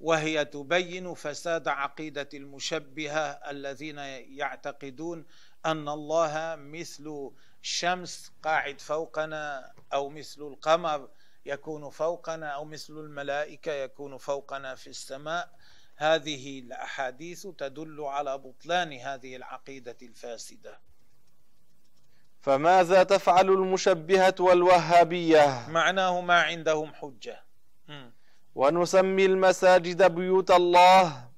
وهي 0.00 0.44
تبين 0.44 1.14
فساد 1.14 1.68
عقيدة 1.68 2.28
المشبهة 2.34 3.20
الذين 3.50 3.98
يعتقدون 4.38 5.24
أن 5.66 5.88
الله 5.88 6.54
مثل 6.58 7.30
الشمس 7.62 8.32
قاعد 8.42 8.80
فوقنا 8.80 9.72
أو 9.92 10.08
مثل 10.08 10.42
القمر 10.42 11.08
يكون 11.46 11.90
فوقنا 11.90 12.46
أو 12.48 12.64
مثل 12.64 12.92
الملائكة 12.92 13.72
يكون 13.72 14.18
فوقنا 14.18 14.74
في 14.74 14.86
السماء. 14.86 15.48
هذه 15.96 16.60
الأحاديث 16.60 17.46
تدل 17.46 18.00
على 18.00 18.38
بطلان 18.38 18.92
هذه 18.92 19.36
العقيدة 19.36 19.96
الفاسدة. 20.02 20.80
فماذا 22.40 23.02
تفعل 23.02 23.48
المشبهة 23.50 24.34
والوهابية؟ 24.40 25.68
معناه 25.68 26.20
ما 26.20 26.42
عندهم 26.42 26.94
حجة. 26.94 27.42
ونسمي 28.54 29.24
المساجد 29.24 30.02
بيوت 30.14 30.50
الله 30.50 31.28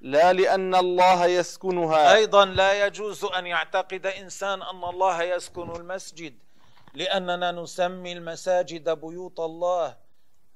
لا 0.00 0.32
لأن 0.32 0.74
الله 0.74 1.26
يسكنها. 1.26 2.14
أيضا 2.14 2.44
لا 2.44 2.86
يجوز 2.86 3.24
أن 3.24 3.46
يعتقد 3.46 4.06
إنسان 4.06 4.62
أن 4.62 4.84
الله 4.84 5.22
يسكن 5.22 5.70
المسجد. 5.70 6.34
لأننا 6.94 7.52
نسمي 7.52 8.12
المساجد 8.12 8.90
بيوت 8.90 9.40
الله 9.40 9.96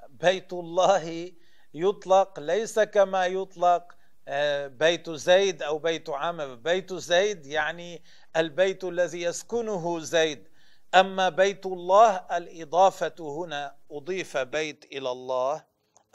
بيت 0.08 0.52
الله 0.52 1.32
يطلق 1.74 2.40
ليس 2.40 2.78
كما 2.78 3.26
يطلق 3.26 3.92
آه، 4.28 4.66
بيت 4.66 5.10
زيد 5.10 5.62
أو 5.62 5.78
بيت 5.78 6.10
عمرو. 6.10 6.56
بيت 6.56 6.94
زيد 6.94 7.46
يعني 7.46 8.02
البيت 8.36 8.84
الذي 8.84 9.22
يسكنه 9.22 10.00
زيد. 10.00 10.48
أما 10.94 11.28
بيت 11.28 11.66
الله 11.66 12.16
الإضافة 12.16 13.14
هنا 13.20 13.76
أضيف 13.90 14.36
بيت 14.36 14.84
إلى 14.84 15.10
الله. 15.10 15.64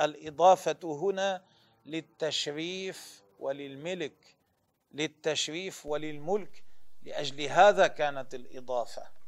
الإضافة 0.02 0.80
هنا 0.84 1.44
للتشريف 1.86 3.24
وللملك 3.40 4.36
للتشريف 4.92 5.86
وللملك 5.86 6.64
لأجل 7.04 7.42
هذا 7.42 7.88
كانت 7.88 8.36
الإضافة. 8.36 9.19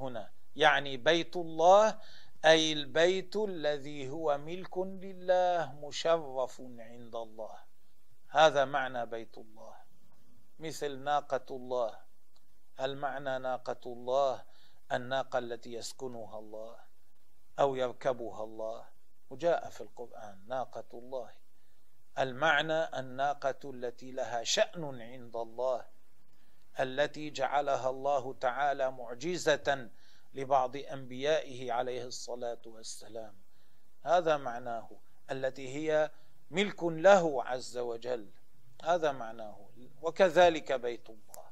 هنا. 0.00 0.30
يعني 0.56 0.96
بيت 0.96 1.36
الله 1.36 1.98
أي 2.44 2.72
البيت 2.72 3.36
الذي 3.36 4.08
هو 4.08 4.38
ملك 4.38 4.78
لله 4.78 5.72
مشرف 5.72 6.60
عند 6.60 7.14
الله. 7.16 7.58
هذا 8.28 8.64
معنى 8.64 9.06
بيت 9.06 9.38
الله. 9.38 9.74
مثل 10.58 10.98
ناقة 10.98 11.56
الله. 11.56 11.98
المعنى 12.80 13.38
ناقة 13.38 13.80
الله؟ 13.86 14.44
الناقة 14.92 15.38
التي 15.38 15.72
يسكنها 15.72 16.38
الله 16.38 16.76
أو 17.58 17.74
يركبها 17.74 18.44
الله. 18.44 18.84
وجاء 19.30 19.70
في 19.70 19.80
القرآن 19.80 20.44
ناقة 20.46 20.98
الله. 20.98 21.30
المعنى 22.18 22.98
الناقة 22.98 23.70
التي 23.70 24.12
لها 24.12 24.44
شأن 24.44 25.00
عند 25.00 25.36
الله. 25.36 25.84
التي 26.80 27.30
جعلها 27.30 27.90
الله 27.90 28.34
تعالى 28.40 28.90
معجزة 28.90 29.88
لبعض 30.34 30.76
أنبيائه 30.76 31.72
عليه 31.72 32.04
الصلاة 32.04 32.62
والسلام. 32.66 33.34
هذا 34.02 34.36
معناه 34.36 34.90
التي 35.30 35.68
هي 35.68 36.10
ملك 36.50 36.84
له 36.84 37.44
عز 37.44 37.78
وجل. 37.78 38.26
هذا 38.84 39.12
معناه. 39.12 39.56
وكذلك 40.02 40.72
بيت 40.72 41.08
الله. 41.10 41.50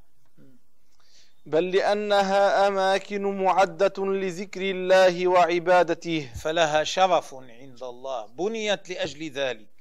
بل 1.46 1.70
لأنها 1.70 2.68
أماكن 2.68 3.42
معدة 3.44 3.92
لذكر 3.98 4.60
الله 4.60 5.28
وعبادته. 5.28 6.32
فلها 6.34 6.84
شرف 6.84 7.34
عند 7.34 7.82
الله. 7.82 8.26
بنيت 8.26 8.88
لأجل 8.90 9.30
ذلك. 9.30 9.77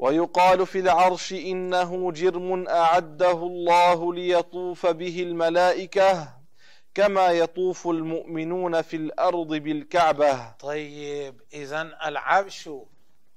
ويقال 0.00 0.66
في 0.66 0.78
العرش 0.78 1.32
إنه 1.32 2.12
جرم 2.12 2.68
أعده 2.68 3.32
الله 3.32 4.14
ليطوف 4.14 4.86
به 4.86 5.22
الملائكة 5.22 6.34
كما 6.94 7.26
يطوف 7.30 7.88
المؤمنون 7.88 8.82
في 8.82 8.96
الأرض 8.96 9.54
بالكعبة. 9.54 10.50
طيب 10.50 11.40
اذا 11.52 11.82
العرش 11.82 12.70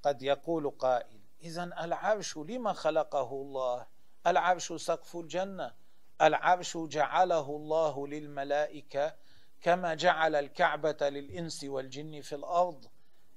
قد 0.03 0.21
يقول 0.21 0.69
قائل 0.69 1.19
اذا 1.43 1.63
العرش 1.63 2.37
لما 2.37 2.73
خلقه 2.73 3.31
الله؟ 3.31 3.85
العرش 4.27 4.73
سقف 4.73 5.15
الجنة 5.15 5.73
العرش 6.21 6.77
جعله 6.77 7.49
الله 7.55 8.07
للملائكة 8.07 9.15
كما 9.61 9.93
جعل 9.93 10.35
الكعبة 10.35 10.97
للإنس 11.09 11.63
والجن 11.63 12.21
في 12.21 12.35
الأرض 12.35 12.85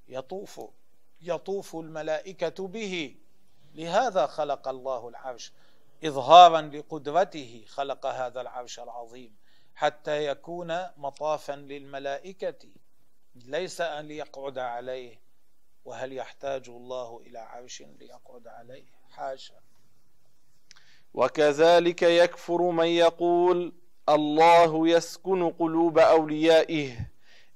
يطوف. 0.09 0.61
يطوف 1.27 1.77
الملائكة 1.77 2.69
به. 2.69 3.17
لهذا 3.75 4.27
خلق 4.27 4.69
الله 4.69 5.09
العرش. 5.09 5.53
اظهارا 6.05 6.61
لقدرته 6.61 7.65
خلق 7.69 8.07
هذا 8.07 8.41
العرش 8.41 8.81
العظيم 8.81 9.37
حتى 9.75 10.27
يكون 10.27 10.79
مطافا 10.97 11.53
للملائكة. 11.53 12.69
ليس 13.35 13.81
أن 13.81 14.11
يقعد 14.11 14.59
عليه 14.59 15.21
وهل 15.85 16.13
يحتاج 16.13 16.69
الله 16.69 17.23
إلى 17.27 17.39
عرش 17.39 17.83
ليقعد 18.01 18.47
عليه؟ 18.47 18.85
حاشا. 19.11 19.55
وكذلك 21.15 22.03
يكفر 22.03 22.63
من 22.63 22.87
يقول 22.87 23.73
الله 24.09 24.89
يسكن 24.89 25.51
قلوب 25.51 25.99
أوليائه. 25.99 27.11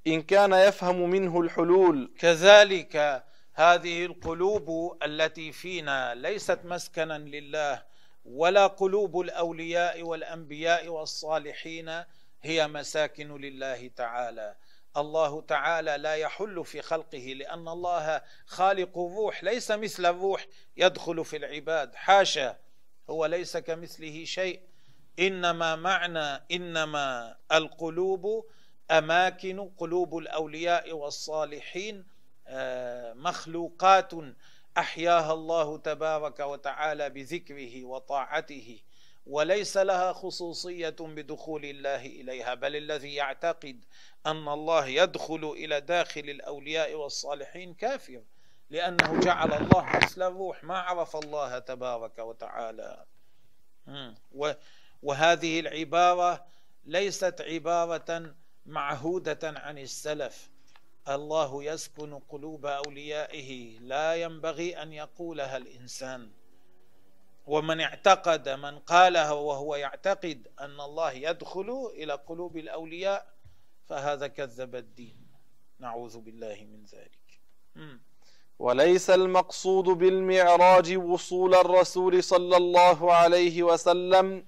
إن 0.06 0.22
كان 0.22 0.52
يفهم 0.52 1.10
منه 1.10 1.40
الحلول. 1.40 2.14
كذلك 2.18 3.24
هذه 3.54 4.06
القلوب 4.06 4.96
التي 5.02 5.52
فينا 5.52 6.14
ليست 6.14 6.58
مسكنا 6.64 7.18
لله 7.18 7.82
ولا 8.24 8.66
قلوب 8.66 9.20
الأولياء 9.20 10.02
والأنبياء 10.02 10.88
والصالحين 10.88 12.04
هي 12.42 12.68
مساكن 12.68 13.36
لله 13.36 13.88
تعالى. 13.96 14.56
الله 14.96 15.40
تعالى 15.40 15.96
لا 15.96 16.14
يحل 16.14 16.64
في 16.64 16.82
خلقه 16.82 17.18
لأن 17.18 17.68
الله 17.68 18.22
خالق 18.46 18.98
الروح 18.98 19.44
ليس 19.44 19.70
مثل 19.70 20.06
الروح 20.06 20.46
يدخل 20.76 21.24
في 21.24 21.36
العباد. 21.36 21.94
حاشا 21.94 22.56
هو 23.10 23.26
ليس 23.26 23.56
كمثله 23.56 24.24
شيء. 24.24 24.60
إنما 25.18 25.76
معنى 25.76 26.42
إنما 26.52 27.36
القلوب 27.52 28.46
أماكن 28.90 29.70
قلوب 29.78 30.18
الأولياء 30.18 30.92
والصالحين 30.92 32.06
مخلوقات 33.14 34.12
أحياها 34.78 35.32
الله 35.34 35.78
تبارك 35.78 36.40
وتعالى 36.40 37.10
بذكره 37.10 37.84
وطاعته 37.84 38.78
وليس 39.26 39.76
لها 39.76 40.12
خصوصية 40.12 40.96
بدخول 41.00 41.64
الله 41.64 42.06
إليها 42.06 42.54
بل 42.54 42.76
الذي 42.76 43.14
يعتقد 43.14 43.84
أن 44.26 44.48
الله 44.48 44.86
يدخل 44.86 45.52
إلى 45.56 45.80
داخل 45.80 46.20
الأولياء 46.20 46.94
والصالحين 46.94 47.74
كافر 47.74 48.22
لأنه 48.70 49.20
جعل 49.20 49.52
الله 49.52 49.86
مثل 49.96 50.22
الروح 50.22 50.64
ما 50.64 50.78
عرف 50.78 51.16
الله 51.16 51.58
تبارك 51.58 52.18
وتعالى. 52.18 53.04
وهذه 55.02 55.60
العبارة 55.60 56.46
ليست 56.84 57.40
عبارة 57.40 58.34
معهودة 58.66 59.38
عن 59.42 59.78
السلف 59.78 60.50
الله 61.08 61.64
يسكن 61.64 62.18
قلوب 62.28 62.66
أوليائه 62.66 63.78
لا 63.78 64.14
ينبغي 64.14 64.82
أن 64.82 64.92
يقولها 64.92 65.56
الإنسان. 65.56 66.30
ومن 67.46 67.80
اعتقد 67.80 68.48
من 68.48 68.78
قالها 68.78 69.32
وهو 69.32 69.76
يعتقد 69.76 70.48
أن 70.60 70.80
الله 70.80 71.12
يدخل 71.12 71.90
إلى 71.94 72.12
قلوب 72.12 72.56
الأولياء 72.56 73.26
فهذا 73.88 74.26
كذب 74.26 74.76
الدين. 74.76 75.16
نعوذ 75.78 76.18
بالله 76.18 76.66
من 76.72 76.84
ذلك. 76.84 77.40
وليس 78.58 79.10
المقصود 79.10 79.84
بالمعراج 79.84 80.96
وصول 80.96 81.54
الرسول 81.54 82.24
صلى 82.24 82.56
الله 82.56 83.12
عليه 83.12 83.62
وسلم 83.62 84.46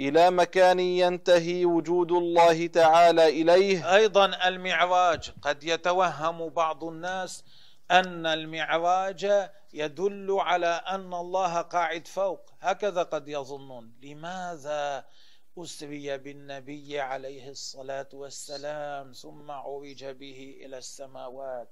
إلى 0.00 0.30
مكان 0.30 0.80
ينتهي 0.80 1.64
وجود 1.64 2.12
الله 2.12 2.66
تعالى 2.66 3.28
إليه. 3.28 3.94
أيضا 3.94 4.48
المعراج 4.48 5.30
قد 5.42 5.64
يتوهم 5.64 6.48
بعض 6.48 6.84
الناس 6.84 7.44
أن 7.90 8.26
المعراج 8.26 9.48
يدل 9.72 10.36
على 10.40 10.66
أن 10.66 11.14
الله 11.14 11.60
قاعد 11.60 12.06
فوق. 12.06 12.50
هكذا 12.60 13.02
قد 13.02 13.28
يظنون. 13.28 13.92
لماذا 14.02 15.04
أسري 15.58 16.18
بالنبي 16.18 17.00
عليه 17.00 17.50
الصلاة 17.50 18.08
والسلام 18.12 19.12
ثم 19.12 19.50
عرج 19.50 20.04
به 20.04 20.56
إلى 20.64 20.78
السماوات 20.78 21.68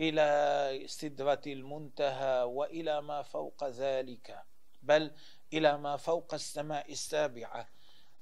إلى 0.00 0.84
سدرة 0.86 1.40
المنتهى 1.46 2.42
وإلى 2.42 3.02
ما 3.02 3.22
فوق 3.22 3.68
ذلك؟ 3.68 4.42
بل 4.82 5.10
إلى 5.52 5.78
ما 5.78 5.96
فوق 5.96 6.34
السماء 6.34 6.92
السابعة. 6.92 7.68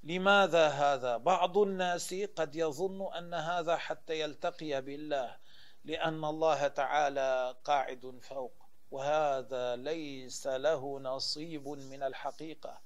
لماذا 0.03 0.69
هذا؟ 0.69 1.17
بعض 1.17 1.59
الناس 1.59 2.15
قد 2.15 2.57
يظن 2.57 3.15
أن 3.15 3.35
هذا 3.35 3.77
حتى 3.77 4.21
يلتقي 4.21 4.83
بالله 4.83 5.37
لأن 5.85 6.25
الله 6.25 6.69
تعالى 6.69 7.57
قاعد 7.65 8.19
فوق 8.23 8.53
وهذا 8.91 9.77
ليس 9.77 10.47
له 10.47 11.01
نصيب 11.01 11.69
من 11.69 12.03
الحقيقة 12.03 12.81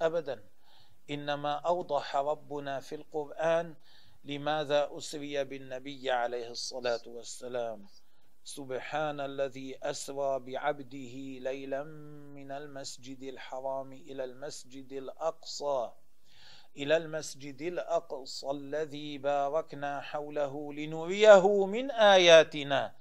ابدا. 0.00 0.44
إنما 1.10 1.54
أوضح 1.54 2.16
ربنا 2.16 2.80
في 2.80 2.94
القرآن 2.94 3.74
لماذا 4.24 4.90
أسري 4.92 5.44
بالنبي 5.44 6.10
عليه 6.10 6.48
الصلاة 6.50 7.02
والسلام. 7.06 7.86
سبحان 8.44 9.20
الذي 9.20 9.78
أسرى 9.82 10.38
بعبده 10.38 11.14
ليلا 11.50 11.82
من 12.34 12.52
المسجد 12.52 13.22
الحرام 13.22 13.92
إلى 13.92 14.24
المسجد 14.24 14.92
الأقصى 14.92 15.90
إلى 16.76 16.96
المسجد 16.96 17.62
الأقصى 17.62 18.50
الذي 18.50 19.18
باركنا 19.18 20.00
حوله 20.00 20.72
لنريه 20.72 21.66
من 21.66 21.90
آياتنا. 21.90 22.94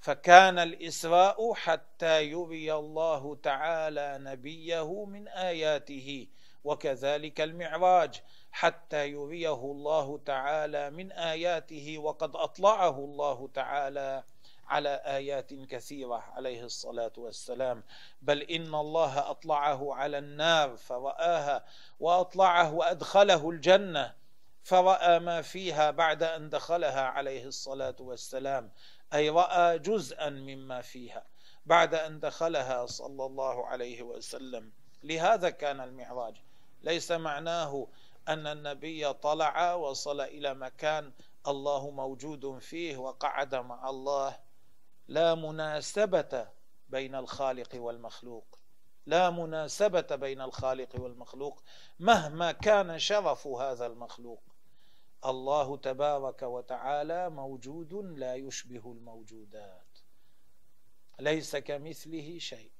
فكان 0.00 0.58
الإسراء 0.58 1.54
حتى 1.54 2.24
يري 2.24 2.74
الله 2.74 3.36
تعالى 3.42 4.18
نبيه 4.20 5.04
من 5.04 5.28
آياته 5.28 6.28
وكذلك 6.64 7.40
المعراج 7.40 8.22
حتى 8.52 9.08
يريه 9.08 9.54
الله 9.54 10.18
تعالى 10.26 10.90
من 10.90 11.12
آياته 11.12 11.98
وقد 11.98 12.36
أطلعه 12.36 12.98
الله 12.98 13.48
تعالى 13.54 14.22
على 14.68 15.02
آيات 15.04 15.54
كثيرة 15.54 16.16
عليه 16.16 16.64
الصلاة 16.64 17.12
والسلام. 17.16 17.82
بل 18.22 18.42
إن 18.42 18.74
الله 18.74 19.30
أطلعه 19.30 19.94
على 19.94 20.18
النار 20.18 20.76
فرآها 20.76 21.64
وأطلعه 22.00 22.74
وأدخله 22.74 23.50
الجنة 23.50 24.14
فرأى 24.62 25.18
ما 25.18 25.42
فيها 25.42 25.90
بعد 25.90 26.22
أن 26.22 26.50
دخلها 26.50 27.02
عليه 27.02 27.44
الصلاة 27.44 27.96
والسلام. 28.00 28.70
أي 29.14 29.30
رأى 29.30 29.78
جزءا 29.78 30.28
مما 30.28 30.80
فيها 30.80 31.24
بعد 31.66 31.94
أن 31.94 32.20
دخلها 32.20 32.86
صلى 32.86 33.26
الله 33.26 33.66
عليه 33.66 34.02
وسلم. 34.02 34.72
لهذا 35.02 35.50
كان 35.50 35.80
المعراج. 35.80 36.34
ليس 36.82 37.12
معناه 37.12 37.86
أن 38.28 38.46
النبي 38.46 39.12
طلع 39.12 39.74
وصل 39.74 40.20
إلى 40.20 40.54
مكان 40.54 41.12
الله 41.48 41.90
موجود 41.90 42.58
فيه 42.58 42.96
وقعد 42.96 43.54
مع 43.54 43.90
الله 43.90 44.36
لا 45.08 45.34
مناسبة 45.34 46.48
بين 46.88 47.14
الخالق 47.14 47.74
والمخلوق. 47.74 48.58
لا 49.06 49.30
مناسبة 49.30 50.16
بين 50.16 50.40
الخالق 50.40 51.00
والمخلوق 51.00 51.62
مهما 51.98 52.52
كان 52.52 52.98
شرف 52.98 53.46
هذا 53.46 53.86
المخلوق. 53.86 54.42
الله 55.24 55.76
تبارك 55.76 56.42
وتعالى 56.42 57.30
موجود 57.30 57.94
لا 57.94 58.34
يشبه 58.34 58.92
الموجودات. 58.92 59.98
ليس 61.20 61.56
كمثله 61.56 62.38
شيء 62.38 62.72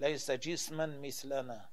ليس 0.00 0.30
جسما 0.30 0.86
مثلنا. 0.86 1.70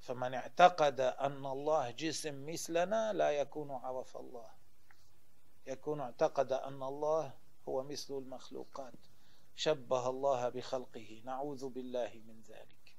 فمن 0.00 0.34
اعتقد 0.34 1.00
أن 1.00 1.46
الله 1.46 1.90
جسم 1.90 2.46
مثلنا 2.46 3.12
لا 3.12 3.30
يكون 3.30 3.70
عرف 3.70 4.16
الله. 4.16 4.50
يكون 5.66 6.00
اعتقد 6.00 6.52
أن 6.52 6.82
الله 6.82 7.32
هو 7.68 7.82
مثل 7.82 8.14
المخلوقات. 8.14 8.94
شبه 9.56 10.08
الله 10.08 10.48
بخلقه. 10.48 11.20
نعوذ 11.24 11.68
بالله 11.68 12.10
من 12.28 12.34
ذلك. 12.48 12.96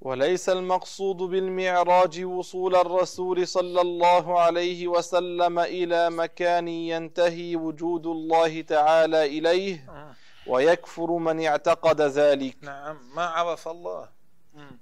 وليس 0.00 0.48
المقصود 0.48 1.16
بالمعراج 1.16 2.24
وصول 2.24 2.76
الرسول 2.76 3.48
صلى 3.48 3.80
الله 3.80 4.40
عليه 4.40 4.88
وسلم 4.88 5.58
إلى 5.58 6.10
مكان 6.10 6.68
ينتهي 6.68 7.56
وجود 7.56 8.06
الله 8.06 8.62
تعالى 8.62 9.38
إليه 9.38 9.90
آه. 9.90 10.14
ويكفر 10.46 11.10
من 11.12 11.46
اعتقد 11.46 12.00
ذلك. 12.00 12.56
نعم 12.62 12.96
ما 13.14 13.26
عرف 13.26 13.68
الله. 13.68 14.18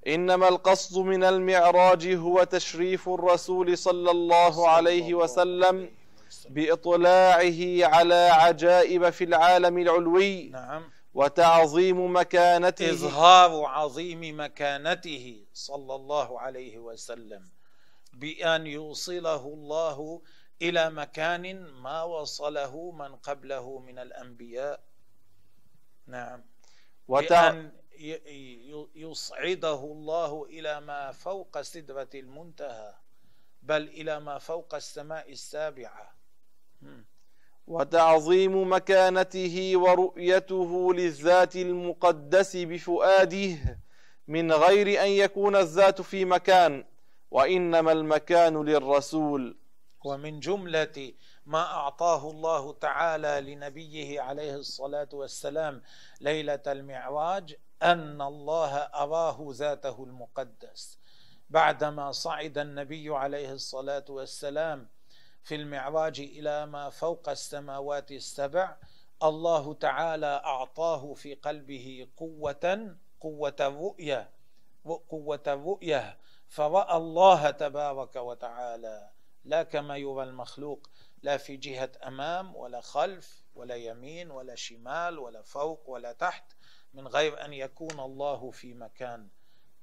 إنما 0.06 0.48
القصد 0.48 0.98
من 0.98 1.24
المعراج 1.24 2.08
هو 2.08 2.44
تشريف 2.44 3.08
الرسول 3.08 3.78
صلى 3.78 4.10
الله 4.10 4.68
عليه 4.68 5.14
وسلم 5.14 5.90
بإطلاعه 6.50 7.86
على 7.94 8.28
عجائب 8.32 9.10
في 9.10 9.24
العالم 9.24 9.78
العلوي 9.78 10.48
نعم. 10.48 10.90
وتعظيم 11.14 12.16
مكانته. 12.16 12.90
إظهار 12.90 13.64
عظيم 13.64 14.40
مكانته 14.40 15.46
صلى 15.52 15.94
الله 15.94 16.40
عليه 16.40 16.78
وسلم 16.78 17.48
بأن 18.12 18.66
يوصله 18.66 19.46
الله 19.46 20.22
إلى 20.62 20.90
مكان 20.90 21.62
ما 21.64 22.02
وصله 22.02 22.90
من 22.90 23.16
قبله 23.16 23.78
من 23.78 23.98
الأنبياء. 23.98 24.80
نعم. 26.06 26.44
وتع... 27.08 27.50
بأن 27.50 27.72
يصعده 28.94 29.80
الله 29.80 30.44
إلى 30.44 30.80
ما 30.80 31.12
فوق 31.12 31.60
سدرة 31.60 32.08
المنتهى 32.14 32.94
بل 33.62 33.82
إلى 33.88 34.20
ما 34.20 34.38
فوق 34.38 34.74
السماء 34.74 35.32
السابعة. 35.32 36.15
وتعظيم 37.66 38.72
مكانته 38.72 39.72
ورؤيته 39.74 40.94
للذات 40.94 41.56
المقدس 41.56 42.56
بفؤاده 42.56 43.56
من 44.28 44.52
غير 44.52 45.02
أن 45.02 45.08
يكون 45.08 45.56
الذات 45.56 46.02
في 46.02 46.24
مكان 46.24 46.84
وإنما 47.30 47.92
المكان 47.92 48.64
للرسول. 48.64 49.56
ومن 50.04 50.40
جملة 50.40 51.12
ما 51.46 51.62
أعطاه 51.62 52.30
الله 52.30 52.72
تعالى 52.72 53.54
لنبيه 53.54 54.20
عليه 54.20 54.54
الصلاة 54.54 55.08
والسلام 55.12 55.82
ليلة 56.20 56.62
المعراج 56.66 57.56
أن 57.82 58.22
الله 58.22 58.74
أراه 58.76 59.48
ذاته 59.50 60.04
المقدس. 60.04 60.98
بعدما 61.50 62.12
صعد 62.12 62.58
النبي 62.58 63.16
عليه 63.16 63.52
الصلاة 63.52 64.04
والسلام 64.08 64.88
في 65.46 65.54
المعراج 65.54 66.20
إلى 66.20 66.66
ما 66.66 66.90
فوق 66.90 67.28
السماوات 67.28 68.12
السبع 68.12 68.76
الله 69.22 69.74
تعالى 69.74 70.26
أعطاه 70.26 71.14
في 71.14 71.34
قلبه 71.34 72.08
قوة 72.16 72.96
قوة 73.20 73.56
الرؤيه 73.60 74.30
قوة 75.08 75.42
الرؤيه 75.46 76.18
فرأى 76.48 76.96
الله 76.96 77.50
تبارك 77.50 78.16
وتعالى 78.16 79.10
لا 79.44 79.62
كما 79.62 79.96
يرى 79.96 80.22
المخلوق 80.22 80.90
لا 81.22 81.36
في 81.36 81.56
جهة 81.56 81.92
أمام 82.06 82.56
ولا 82.56 82.80
خلف 82.80 83.44
ولا 83.54 83.74
يمين 83.76 84.30
ولا 84.30 84.54
شمال 84.54 85.18
ولا 85.18 85.42
فوق 85.42 85.90
ولا 85.90 86.12
تحت 86.12 86.44
من 86.94 87.08
غير 87.08 87.44
أن 87.44 87.52
يكون 87.52 88.00
الله 88.00 88.50
في 88.50 88.74
مكان. 88.74 89.28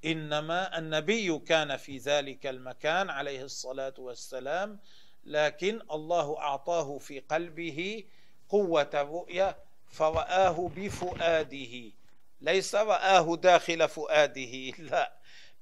إنما 0.06 0.78
النبي 0.78 1.40
كان 1.40 1.78
في 1.78 1.98
ذلك 1.98 2.48
المكان 2.48 3.10
عليه 3.10 3.44
الصلاة 3.44 3.94
والسلام 3.98 4.80
لكن 5.26 5.82
الله 5.92 6.38
أعطاه 6.38 6.98
في 6.98 7.20
قلبه 7.20 8.04
قوة 8.50 8.90
الرؤيه 8.94 9.58
فرآه 9.88 10.72
بفؤاده. 10.76 11.92
ليس 12.42 12.76
رآه 12.76 13.36
داخل 13.36 13.90
فؤاده 13.90 14.72
لا. 14.92 15.14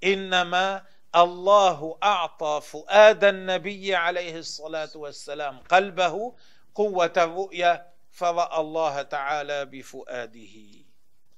إنما 0.04 0.84
الله 1.16 1.98
أعطى 2.04 2.62
فؤاد 2.64 3.24
النبي 3.24 3.96
عليه 3.96 4.38
الصلاة 4.40 4.90
والسلام 4.96 5.60
قلبه 5.60 6.36
قوة 6.76 7.14
الرؤيه 7.18 7.88
فرأى 8.12 8.62
الله 8.62 9.02
تعالى 9.02 9.66
بفؤاده. 9.66 10.58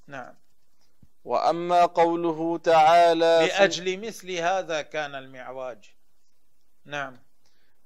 نعم. 0.07 0.36
وأما 1.26 1.86
قوله 1.86 2.57
تعالى 2.57 3.47
لأجل 3.47 4.07
مثل 4.07 4.32
هذا 4.32 4.82
كان 4.82 5.15
المعراج. 5.15 5.93
نعم. 6.86 7.19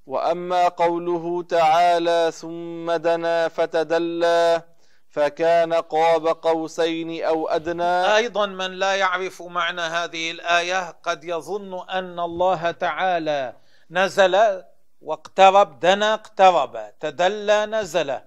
وأما 0.08 0.68
قوله 0.68 1.44
تعالى 1.44 2.32
ثم 2.32 2.92
دنا 2.92 3.48
فتدلى 3.48 4.62
فكان 5.10 5.74
قاب 5.74 6.28
قوسين 6.28 7.24
أو 7.24 7.48
أدنى. 7.48 8.16
أيضا 8.16 8.46
من 8.46 8.72
لا 8.72 8.96
يعرف 8.96 9.42
معنى 9.42 9.82
هذه 9.82 10.32
الآية 10.32 10.90
قد 11.04 11.24
يظن 11.24 11.90
أن 11.90 12.20
الله 12.20 12.72
تعالى 12.72 13.54
نزل 13.92 14.64
واقترب 15.02 15.80
دنا 15.80 16.14
اقترب 16.14 16.74
تدلى 17.00 17.66
نزل. 17.66 18.20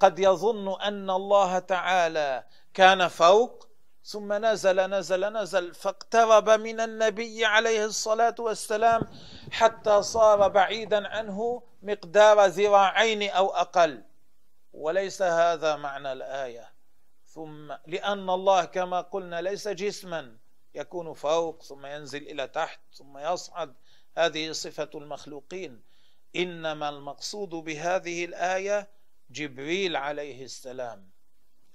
قد 0.00 0.18
يظن 0.18 0.80
أن 0.80 1.10
الله 1.10 1.58
تعالى 1.58 2.44
كان 2.74 3.08
فوق 3.08 3.68
ثم 4.04 4.32
نزل 4.32 4.80
نزل 4.90 5.32
نزل 5.32 5.74
فاقترب 5.74 6.50
من 6.50 6.80
النبي 6.80 7.44
عليه 7.44 7.84
الصلاة 7.84 8.34
والسلام 8.38 9.02
حتى 9.50 10.02
صار 10.02 10.48
بعيدا 10.48 11.08
عنه 11.08 11.62
مقدار 11.82 12.46
ذراعين 12.46 13.30
أو 13.30 13.48
أقل. 13.50 14.02
وليس 14.72 15.22
هذا 15.22 15.76
معنى 15.76 16.12
الآية. 16.12 16.72
ثم 17.26 17.72
لأن 17.86 18.30
الله 18.30 18.64
كما 18.64 19.00
قلنا 19.00 19.40
ليس 19.40 19.68
جسما. 19.68 20.36
يكون 20.74 21.14
فوق 21.14 21.62
ثم 21.62 21.86
ينزل 21.86 22.22
إلى 22.22 22.48
تحت 22.48 22.80
ثم 22.92 23.18
يصعد. 23.18 23.74
هذه 24.18 24.52
صفة 24.52 24.90
المخلوقين. 24.94 25.82
إنما 26.36 26.88
المقصود 26.88 27.48
بهذه 27.50 28.24
الآية 28.24 28.88
جبريل 29.30 29.96
عليه 29.96 30.44
السلام. 30.44 31.10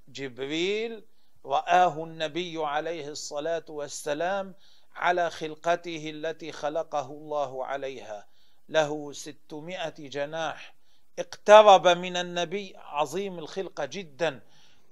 جبريل 0.07 1.05
رآه 1.47 2.03
النبي 2.03 2.65
عليه 2.65 3.07
الصلاة 3.07 3.65
والسلام 3.69 4.55
على 4.95 5.29
خلقته 5.29 6.09
التي 6.09 6.51
خلقه 6.51 7.11
الله 7.11 7.65
عليها. 7.65 8.27
له 8.69 9.11
ستمائة 9.13 9.93
جناح. 10.09 10.73
اقترب 11.19 11.87
من 11.87 12.17
النبي 12.17 12.75
عظيم 12.77 13.39
الخلقة 13.39 13.85
جدا. 13.85 14.39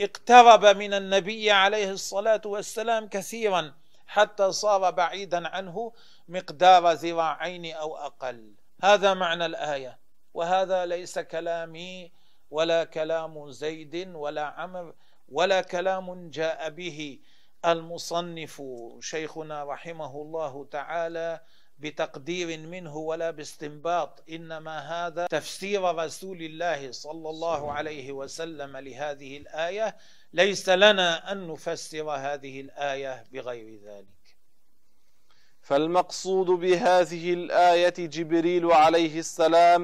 اقترب 0.01 0.65
من 0.65 0.93
النبي 0.93 1.51
عليه 1.51 1.91
الصلاة 1.91 2.41
والسلام 2.45 3.07
كثيرا 3.07 3.73
حتى 4.07 4.51
صار 4.51 4.91
بعيدا 4.91 5.47
عنه 5.47 5.93
مقدار 6.29 6.91
ذراعين 6.91 7.73
أو 7.73 7.97
أقل. 7.97 8.53
هذا 8.83 9.13
معنى 9.13 9.45
الآية. 9.45 9.97
وهذا 10.33 10.85
ليس 10.85 11.19
كلامي 11.19 12.11
ولا 12.51 12.83
كلام 12.83 13.51
زيد 13.51 14.15
ولا 14.15 14.45
عمر 14.45 14.93
ولا 15.29 15.61
كلام 15.61 16.29
جاء 16.29 16.69
به. 16.69 17.19
المصنف 17.65 18.63
شيخنا 18.99 19.63
رحمه 19.63 20.21
الله 20.21 20.65
تعالى 20.65 21.41
بتقدير 21.79 22.59
منه 22.59 22.97
ولا 22.97 23.31
باستنباط. 23.31 24.23
إنما 24.29 24.79
هذا 24.79 25.27
تفسير 25.27 25.95
رسول 25.95 26.41
الله 26.41 26.91
صلى 26.91 27.29
الله 27.29 27.71
عليه 27.71 28.11
وسلم 28.11 28.77
لهذه 28.77 29.37
الآية. 29.37 29.97
ليس 30.33 30.69
لنا 30.69 31.31
أن 31.31 31.47
نفسر 31.47 32.11
هذه 32.11 32.61
الآية 32.61 33.23
بغير 33.31 33.79
ذلك. 33.85 34.14
فالمقصود 35.65 36.45
بهذه 36.47 37.33
الآية 37.33 37.93
جبريل 37.97 38.65
عليه 38.71 39.19
السلام 39.19 39.81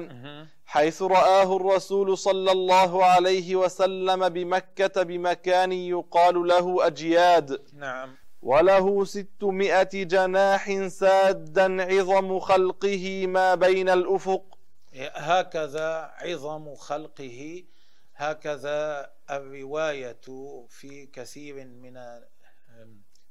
حيث 0.66 1.02
رآه 1.02 1.56
الرسول 1.56 2.18
صلى 2.18 2.52
الله 2.52 3.04
عليه 3.04 3.56
وسلم 3.56 4.28
بمكة 4.28 5.02
بمكان 5.02 5.72
يقال 5.72 6.46
له 6.48 6.86
أجياد. 6.86 7.62
نعم. 7.72 8.16
وله 8.42 9.04
ستمائة 9.04 10.02
جناح 10.04 10.86
سادا 10.88 11.82
عظم 11.82 12.38
خلقه 12.40 13.26
ما 13.26 13.54
بين 13.54 13.88
الأفق. 13.88 14.58
هكذا 15.14 16.12
عظم 16.18 16.74
خلقه 16.74 17.64
هكذا 18.16 19.10
الرواية 19.30 20.26
في 20.68 21.06
كثير 21.12 21.54
من 21.64 21.94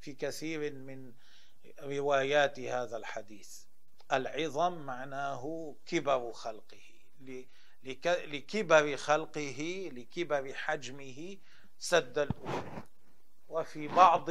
في 0.01 0.13
كثير 0.13 0.73
من 0.73 1.11
روايات 1.83 2.59
هذا 2.59 2.97
الحديث. 2.97 3.63
العظم 4.11 4.73
معناه 4.73 5.75
كبر 5.85 6.31
خلقه. 6.31 6.77
لكبر 8.33 8.97
خلقه 8.97 9.89
لكبر 9.93 10.53
حجمه 10.53 11.37
سد 11.77 12.19
الأفق 12.19 12.83
وفي 13.47 13.87
بعض 13.87 14.29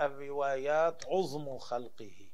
الروايات 0.00 1.06
عظم 1.06 1.58
خلقه 1.58 2.30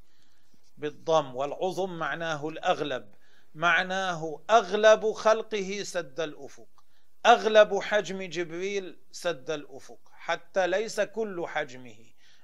بالضم 0.77 1.37
والعظم 1.37 1.99
معناه 1.99 2.49
الأغلب. 2.49 3.15
معناه 3.55 4.43
أغلب 4.51 5.13
خلقه 5.13 5.83
سد 5.83 6.21
الأفق. 6.21 6.85
أغلب 7.27 7.81
حجم 7.81 8.23
جبريل 8.23 8.99
سد 9.13 9.51
الأفق. 9.51 9.99
حتى 10.13 10.67
ليس 10.67 11.01
كل 11.01 11.47
حجمه 11.47 11.97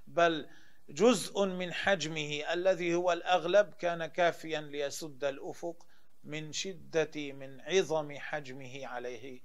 بل 0.07 0.48
جزء 0.91 1.45
من 1.45 1.72
حجمه 1.72 2.43
الذي 2.53 2.95
هو 2.95 3.12
الأغلب 3.12 3.74
كان 3.74 4.07
كافيا 4.07 4.61
ليسد 4.61 5.24
الأفق 5.24 5.86
من 6.24 6.53
شدة 6.53 7.32
من 7.32 7.61
عظم 7.61 8.18
حجمه 8.18 8.86
عليه 8.86 9.41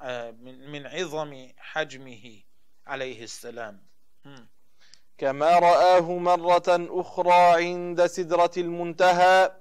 آه، 0.00 0.30
من 0.72 0.86
عظم 0.86 1.48
حجمه 1.58 2.40
عليه 2.86 3.24
السلام. 3.24 3.82
كما 5.18 5.58
رآه 5.58 6.18
مرة 6.18 6.64
أخرى 7.00 7.64
عند 7.64 8.06
سدرة 8.06 8.50
المنتهى 8.56 9.52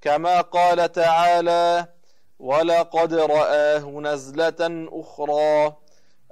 كما 0.00 0.40
قال 0.40 0.92
تعالى 0.92 1.88
ولقد 2.38 3.14
رآه 3.14 4.00
نزلة 4.00 4.88
أخرى 4.92 5.76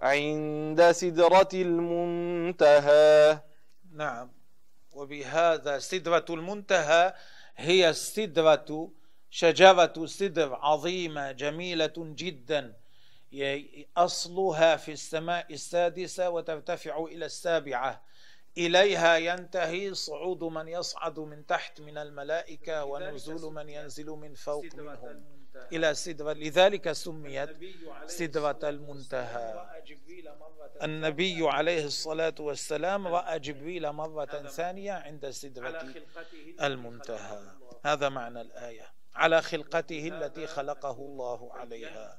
عند 0.03 0.91
سدرة 0.91 1.49
المنتهى 1.55 3.41
نعم. 3.93 4.31
وبهذا 4.93 5.79
سدرة 5.79 6.25
المنتهى 6.31 7.15
هي 7.57 7.91
السدرة 7.91 8.91
شجرة 9.31 10.07
سدر 10.07 10.55
عظيمة 10.55 11.33
جميلة 11.33 11.93
جدا. 11.97 12.75
أصلها 13.97 14.77
في 14.77 14.93
السماء 14.93 15.53
السادسة 15.55 16.31
وترتفع 16.31 17.05
إلى 17.05 17.27
السابعة. 17.27 18.03
إليها 18.59 19.17
ينتهي 19.17 19.95
صعود 19.95 20.45
من 20.45 20.69
يصعد 20.69 21.19
من 21.19 21.47
تحت 21.47 21.81
من 21.81 21.99
الملائكة 21.99 22.85
ونزول 22.85 23.55
من 23.55 23.69
ينزل 23.69 24.07
من 24.07 24.35
فوق 24.35 24.65
منهم. 24.75 25.42
إلى 25.73 25.95
سدرة 25.95 26.33
لذلك 26.33 26.93
سميت 26.93 27.51
سدرة 28.07 28.59
المنتهى. 28.63 29.67
النبي 30.83 31.49
عليه 31.49 31.85
الصلاة 31.85 32.35
والسلام 32.41 33.07
رأى 33.07 33.39
جبريل 33.39 33.93
مرة 33.93 34.25
ثانية 34.49 34.93
عند 34.93 35.31
سدرة 35.31 35.95
المنتهى. 36.63 37.41
هذا 37.85 38.09
معنى 38.09 38.41
الآية. 38.41 38.93
على 39.15 39.43
خلقته 39.43 40.09
التي 40.09 40.47
خلقه 40.47 40.97
الله 40.99 41.53
عليها. 41.55 42.19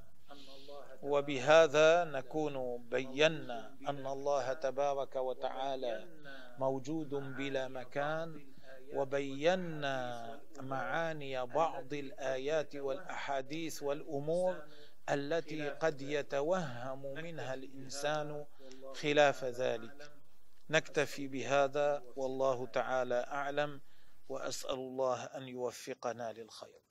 وبهذا 1.04 2.04
نكون 2.04 2.84
بينا 2.90 3.76
أن 3.90 4.08
الله 4.08 4.54
تبارك 4.54 5.16
وتعالى 5.16 6.08
موجود 6.60 7.10
بلا 7.10 7.68
مكان 7.68 8.53
وبينا 8.96 10.40
معاني 10.60 11.46
بعض 11.46 11.94
الآيات 11.94 12.76
والأحاديث 12.76 13.84
والأمور 13.84 14.64
التي 15.10 15.70
قد 15.70 16.02
يتوهم 16.02 17.14
منها 17.14 17.54
الإنسان 17.54 18.46
خلاف 18.94 19.44
ذلك. 19.44 20.12
نكتفي 20.70 21.28
بهذا 21.28 22.04
والله 22.16 22.68
تعالى 22.68 23.26
أعلم 23.28 23.82
وأسأل 24.30 24.74
الله 24.74 25.24
أن 25.24 25.48
يوفقنا 25.48 26.34
للخير. 26.34 26.83